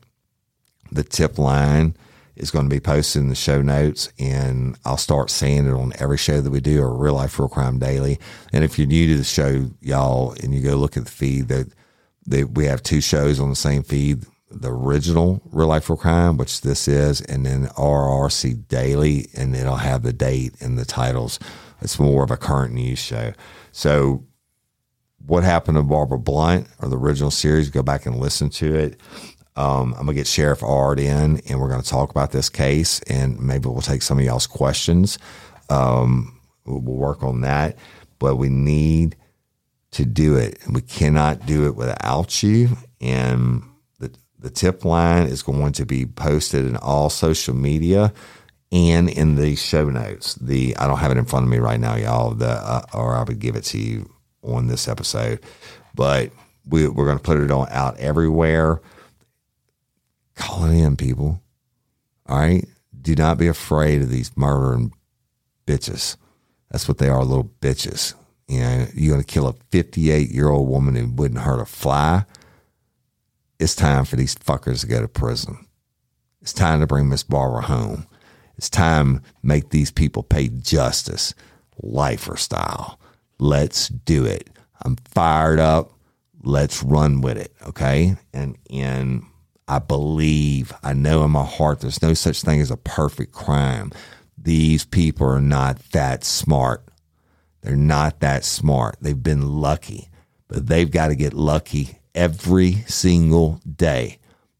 [0.91, 1.95] the tip line
[2.35, 5.93] is going to be posted in the show notes and I'll start saying it on
[5.99, 8.19] every show that we do or Real Life Real Crime Daily.
[8.51, 11.49] And if you're new to the show, y'all, and you go look at the feed
[11.49, 16.37] that we have two shows on the same feed, the original Real Life Real Crime,
[16.37, 21.39] which this is, and then RRC Daily, and it'll have the date and the titles.
[21.81, 23.33] It's more of a current news show.
[23.71, 24.23] So
[25.25, 28.99] what happened to Barbara Blount or the original series, go back and listen to it.
[29.55, 33.39] Um, I'm gonna get Sheriff Ard in, and we're gonna talk about this case, and
[33.39, 35.19] maybe we'll take some of y'all's questions.
[35.69, 37.77] Um, we'll, we'll work on that,
[38.19, 39.15] but we need
[39.91, 42.77] to do it, we cannot do it without you.
[42.99, 43.63] And
[44.43, 48.13] the tip line is going to be posted in all social media
[48.73, 50.35] and in the show notes.
[50.35, 52.33] The I don't have it in front of me right now, y'all.
[52.33, 55.39] The uh, or I would give it to you on this episode,
[55.95, 56.31] but
[56.67, 58.81] we, we're going to put it on out everywhere.
[60.35, 61.41] Call it in, people.
[62.27, 62.65] All right.
[63.01, 64.91] Do not be afraid of these murdering
[65.65, 66.17] bitches.
[66.69, 68.13] That's what they are, little bitches.
[68.49, 71.65] You know, you're going to kill a 58 year old woman who wouldn't hurt a
[71.65, 72.25] fly.
[73.59, 75.67] It's time for these fuckers to go to prison.
[76.41, 78.07] It's time to bring Miss Barbara home.
[78.57, 81.33] It's time to make these people pay justice,
[81.81, 82.99] lifer style.
[83.39, 84.49] Let's do it.
[84.83, 85.93] I'm fired up.
[86.43, 87.53] Let's run with it.
[87.67, 88.15] Okay.
[88.33, 89.23] And, and
[89.67, 93.91] I believe, I know in my heart, there's no such thing as a perfect crime.
[94.37, 96.83] These people are not that smart.
[97.61, 98.97] They're not that smart.
[98.99, 100.09] They've been lucky,
[100.49, 104.20] but they've got to get lucky every single day.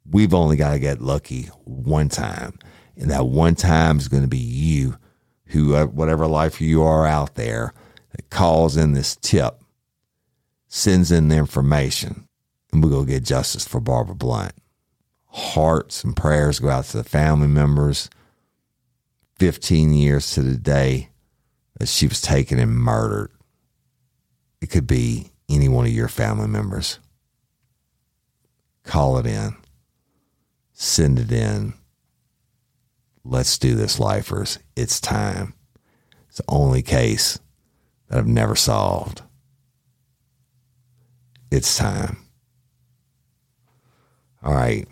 [0.10, 2.60] We've only got to get lucky one time.
[2.96, 4.98] And that one time is going to be you,
[5.48, 7.74] who, uh, whatever life you are out there,
[8.12, 9.62] that calls in this tip,
[10.68, 12.28] sends in the information,
[12.72, 14.54] and going to get justice for Barbara Blount.
[15.28, 18.10] Hearts and prayers go out to the family members.
[19.40, 21.10] 15 years to the day
[21.80, 23.32] that she was taken and murdered.
[24.62, 27.00] It could be any one of your family members.
[28.84, 29.56] Call it in,
[30.74, 31.74] send it in.
[33.24, 34.60] Let's do this, lifers.
[34.76, 35.54] It's time.
[36.28, 37.40] It's the only case
[38.10, 39.22] that I've never solved.
[41.50, 42.18] It's time.
[44.44, 44.88] All right.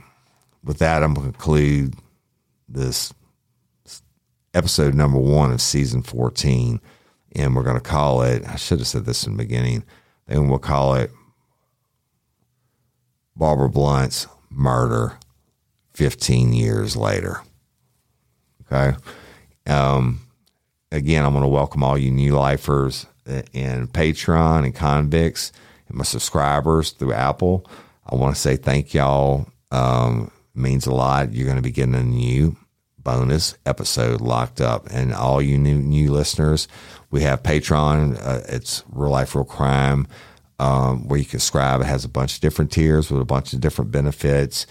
[0.64, 1.96] With that, I'm going to conclude
[2.70, 3.14] this
[4.54, 6.80] episode number one of season 14.
[7.34, 9.84] And we're going to call it, I should have said this in the beginning,
[10.28, 11.12] and we'll call it
[13.42, 15.18] Barbara Blount's Murder
[15.94, 17.42] 15 years later.
[18.72, 18.96] Okay.
[19.66, 20.22] Um,
[20.92, 25.52] again, I'm going to welcome all you new lifers and Patreon and convicts
[25.88, 27.66] and my subscribers through Apple.
[28.06, 29.48] I want to say thank y'all.
[29.72, 31.34] Um, means a lot.
[31.34, 32.56] You're going to be getting a new
[33.00, 34.86] bonus episode locked up.
[34.92, 36.68] And all you new new listeners,
[37.10, 38.24] we have Patreon.
[38.24, 40.08] Uh, it's Real Life Real Crime,
[40.62, 41.82] um, where you can subscribe.
[41.82, 44.68] It has a bunch of different tiers with a bunch of different benefits.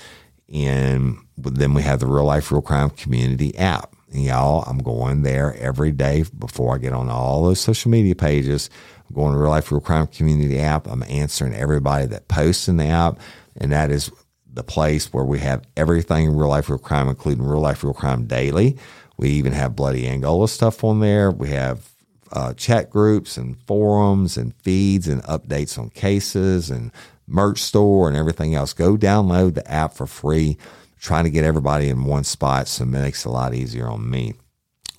[0.52, 3.94] And then we have the Real Life Real Crime Community app.
[4.12, 8.14] And y'all, I'm going there every day before I get on all those social media
[8.14, 8.70] pages.
[9.08, 10.86] I'm going to Real Life Real Crime Community app.
[10.86, 13.18] I'm answering everybody that posts in the app.
[13.56, 14.12] And that is
[14.52, 18.26] the place where we have everything real life, real crime, including real life, real crime
[18.26, 18.76] daily.
[19.16, 21.32] We even have Bloody Angola stuff on there.
[21.32, 21.89] We have
[22.32, 26.92] uh, chat groups and forums and feeds and updates on cases and
[27.26, 28.72] merch store and everything else.
[28.72, 30.56] Go download the app for free.
[30.98, 34.10] trying to get everybody in one spot so it makes it a lot easier on
[34.10, 34.34] me.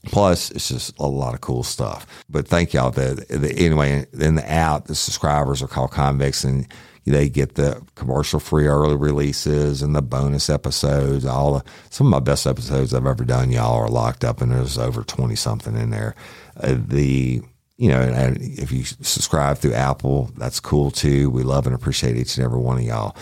[0.05, 2.07] Plus, it's just a lot of cool stuff.
[2.27, 2.89] But thank y'all.
[2.89, 6.67] The, the, anyway, in the app, the subscribers are called convicts and
[7.05, 11.25] they get the commercial free early releases and the bonus episodes.
[11.25, 14.51] All the, some of my best episodes I've ever done, y'all are locked up, and
[14.51, 16.15] there's over twenty something in there.
[16.57, 17.41] Uh, the
[17.77, 21.31] you know, and if you subscribe through Apple, that's cool too.
[21.31, 23.15] We love and appreciate each and every one of y'all.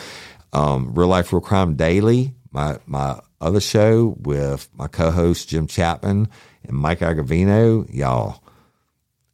[0.52, 6.28] Um, Real Life Real Crime Daily, my my other show with my co-host Jim Chapman
[6.64, 8.44] and Mike Agavino, y'all.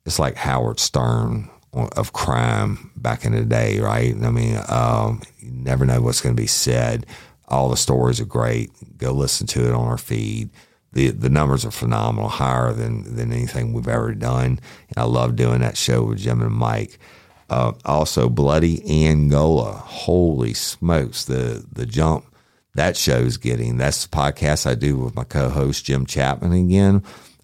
[0.06, 4.16] It's like Howard Stern of crime back in the day, right?
[4.16, 7.06] I mean, um, you never know what's going to be said.
[7.48, 8.72] All the stories are great.
[8.98, 10.50] Go listen to it on our feed.
[10.94, 14.60] The the numbers are phenomenal, higher than than anything we've ever done.
[14.90, 16.98] And I love doing that show with Jim and Mike.
[17.50, 19.74] Uh, also, Bloody Angola.
[19.74, 22.26] Holy smokes, the the jump
[22.76, 23.78] that show's getting.
[23.78, 27.04] That's the podcast I do with my co-host Jim Chapman again,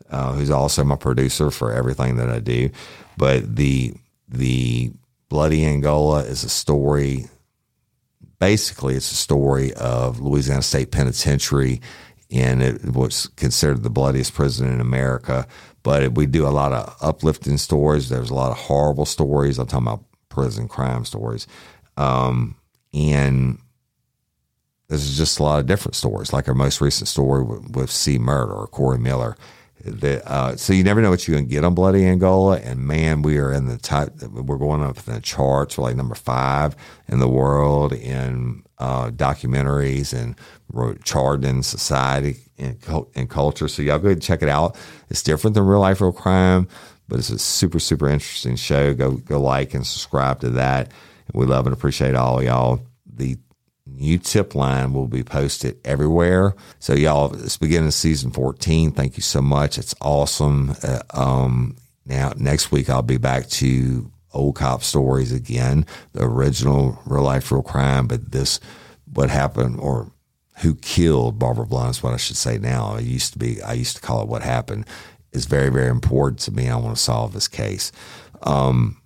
[0.09, 2.69] uh, who's also my producer for everything that I do.
[3.17, 3.93] But the
[4.32, 4.91] the
[5.29, 7.25] Bloody Angola is a story.
[8.39, 11.82] Basically, it's a story of Louisiana State Penitentiary,
[12.32, 15.47] and it was considered the bloodiest prison in America.
[15.84, 18.09] But we do a lot of uplifting stories.
[18.09, 19.59] There's a lot of horrible stories.
[19.59, 21.47] I'm talking about prison crime stories,
[21.97, 22.55] um,
[22.93, 23.59] and
[24.88, 26.34] there's just a lot of different stories.
[26.34, 28.17] Like our most recent story with, with C.
[28.17, 29.38] Murder or Corey Miller
[29.84, 32.59] the, uh, so you never know what you're going to get on Bloody Angola.
[32.59, 34.09] And man, we are in the top.
[34.21, 35.77] We're going up in the charts.
[35.77, 36.75] We're like number five
[37.07, 40.36] in the world in uh, documentaries and
[41.03, 42.77] charted in society and,
[43.15, 43.67] and culture.
[43.67, 44.75] So y'all go ahead and check it out.
[45.09, 46.67] It's different than real life, real crime,
[47.07, 48.93] but it's a super super interesting show.
[48.93, 50.91] Go go like and subscribe to that.
[51.34, 52.82] We love and appreciate all y'all.
[53.05, 53.38] The
[54.02, 56.56] new tip line will be posted everywhere.
[56.80, 58.91] So y'all, it's beginning of season 14.
[58.91, 59.78] Thank you so much.
[59.78, 60.76] It's awesome.
[60.84, 66.99] Uh, um, now next week I'll be back to old cop stories again, the original
[67.06, 68.60] real life, real crime, but this,
[69.14, 70.12] what happened or
[70.62, 72.95] who killed Barbara Blount is what I should say now.
[72.95, 74.86] I used to be, I used to call it what happened
[75.32, 76.70] is very, very important to me.
[76.70, 77.91] I want to solve this case.
[78.41, 78.99] Um,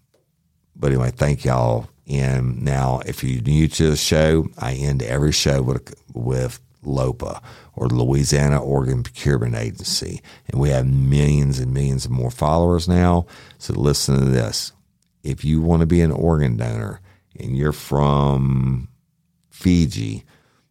[0.75, 5.31] but anyway, thank y'all and now, if you're new to the show, I end every
[5.31, 7.41] show with with LOPA
[7.73, 13.25] or Louisiana Organ Procurement Agency, and we have millions and millions of more followers now.
[13.57, 14.71] So listen to this:
[15.23, 17.01] if you want to be an organ donor
[17.39, 18.87] and you're from
[19.49, 20.23] Fiji,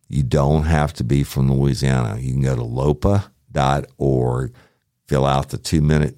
[0.08, 2.20] you don't have to be from Louisiana.
[2.20, 4.54] You can go to lopa.org,
[5.08, 6.16] fill out the two minute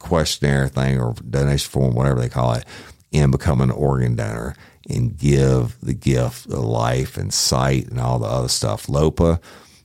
[0.00, 2.64] questionnaire thing or donation form, whatever they call it,
[3.12, 4.54] and become an organ donor
[4.88, 8.88] and give the gift of life and sight and all the other stuff.
[8.88, 9.40] LOPA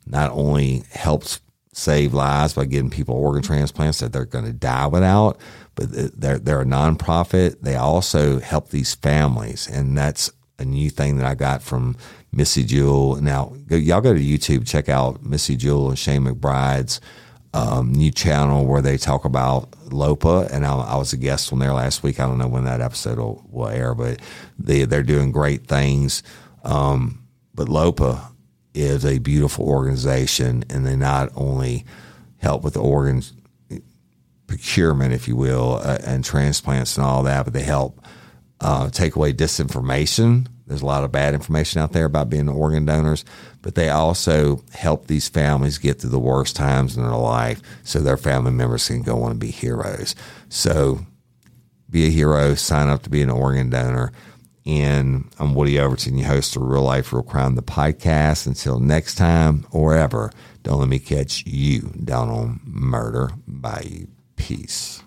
[0.06, 1.40] not only helps
[1.74, 5.40] save lives by getting people organ transplants that they're going to die without,
[5.76, 7.62] but they're they're a nonprofit.
[7.62, 11.96] They also help these families, and that's a new thing that I got from
[12.32, 13.18] Missy Jewell.
[13.18, 17.00] Now, y'all go to YouTube, check out Missy Jewell and Shane McBride's
[17.58, 21.60] um, new channel where they talk about LOPA, and I, I, was a guest on
[21.60, 22.20] there last week.
[22.20, 24.20] I don't know when that episode will, will air, but
[24.60, 26.22] they they're doing great things.
[26.64, 28.32] Um, but LOPA
[28.76, 31.86] is a beautiful organization, and they not only
[32.38, 33.34] help with the organs
[34.46, 38.00] procurement, if you will, uh, and transplants and all that, but they help
[38.62, 40.48] uh, take away disinformation.
[40.68, 43.26] There's a lot of bad information out there about being organ donors,
[43.68, 48.00] but they also help these families get through the worst times in their life so
[48.00, 50.16] their family members can go on and be heroes.
[50.48, 51.06] So
[51.90, 54.14] be a hero, sign up to be an organ donor.
[54.66, 58.48] And I'm Woody Overton, your host of Real Life, Real Crime, the podcast.
[58.48, 60.32] Until next time or ever,
[60.64, 64.08] don't let me catch you down on Murder Bayou.
[64.38, 65.04] Peace.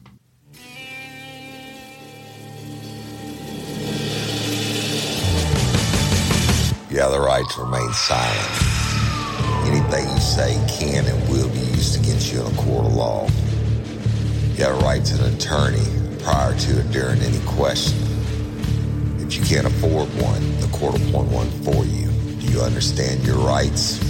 [6.91, 8.51] You have the right to remain silent.
[9.65, 13.29] Anything you say can and will be used against you in a court of law.
[14.57, 15.87] You have a right to an attorney
[16.25, 17.97] prior to and during any question.
[19.21, 22.11] If you can't afford one, the court will appoint one for you.
[22.41, 24.10] Do you understand your rights?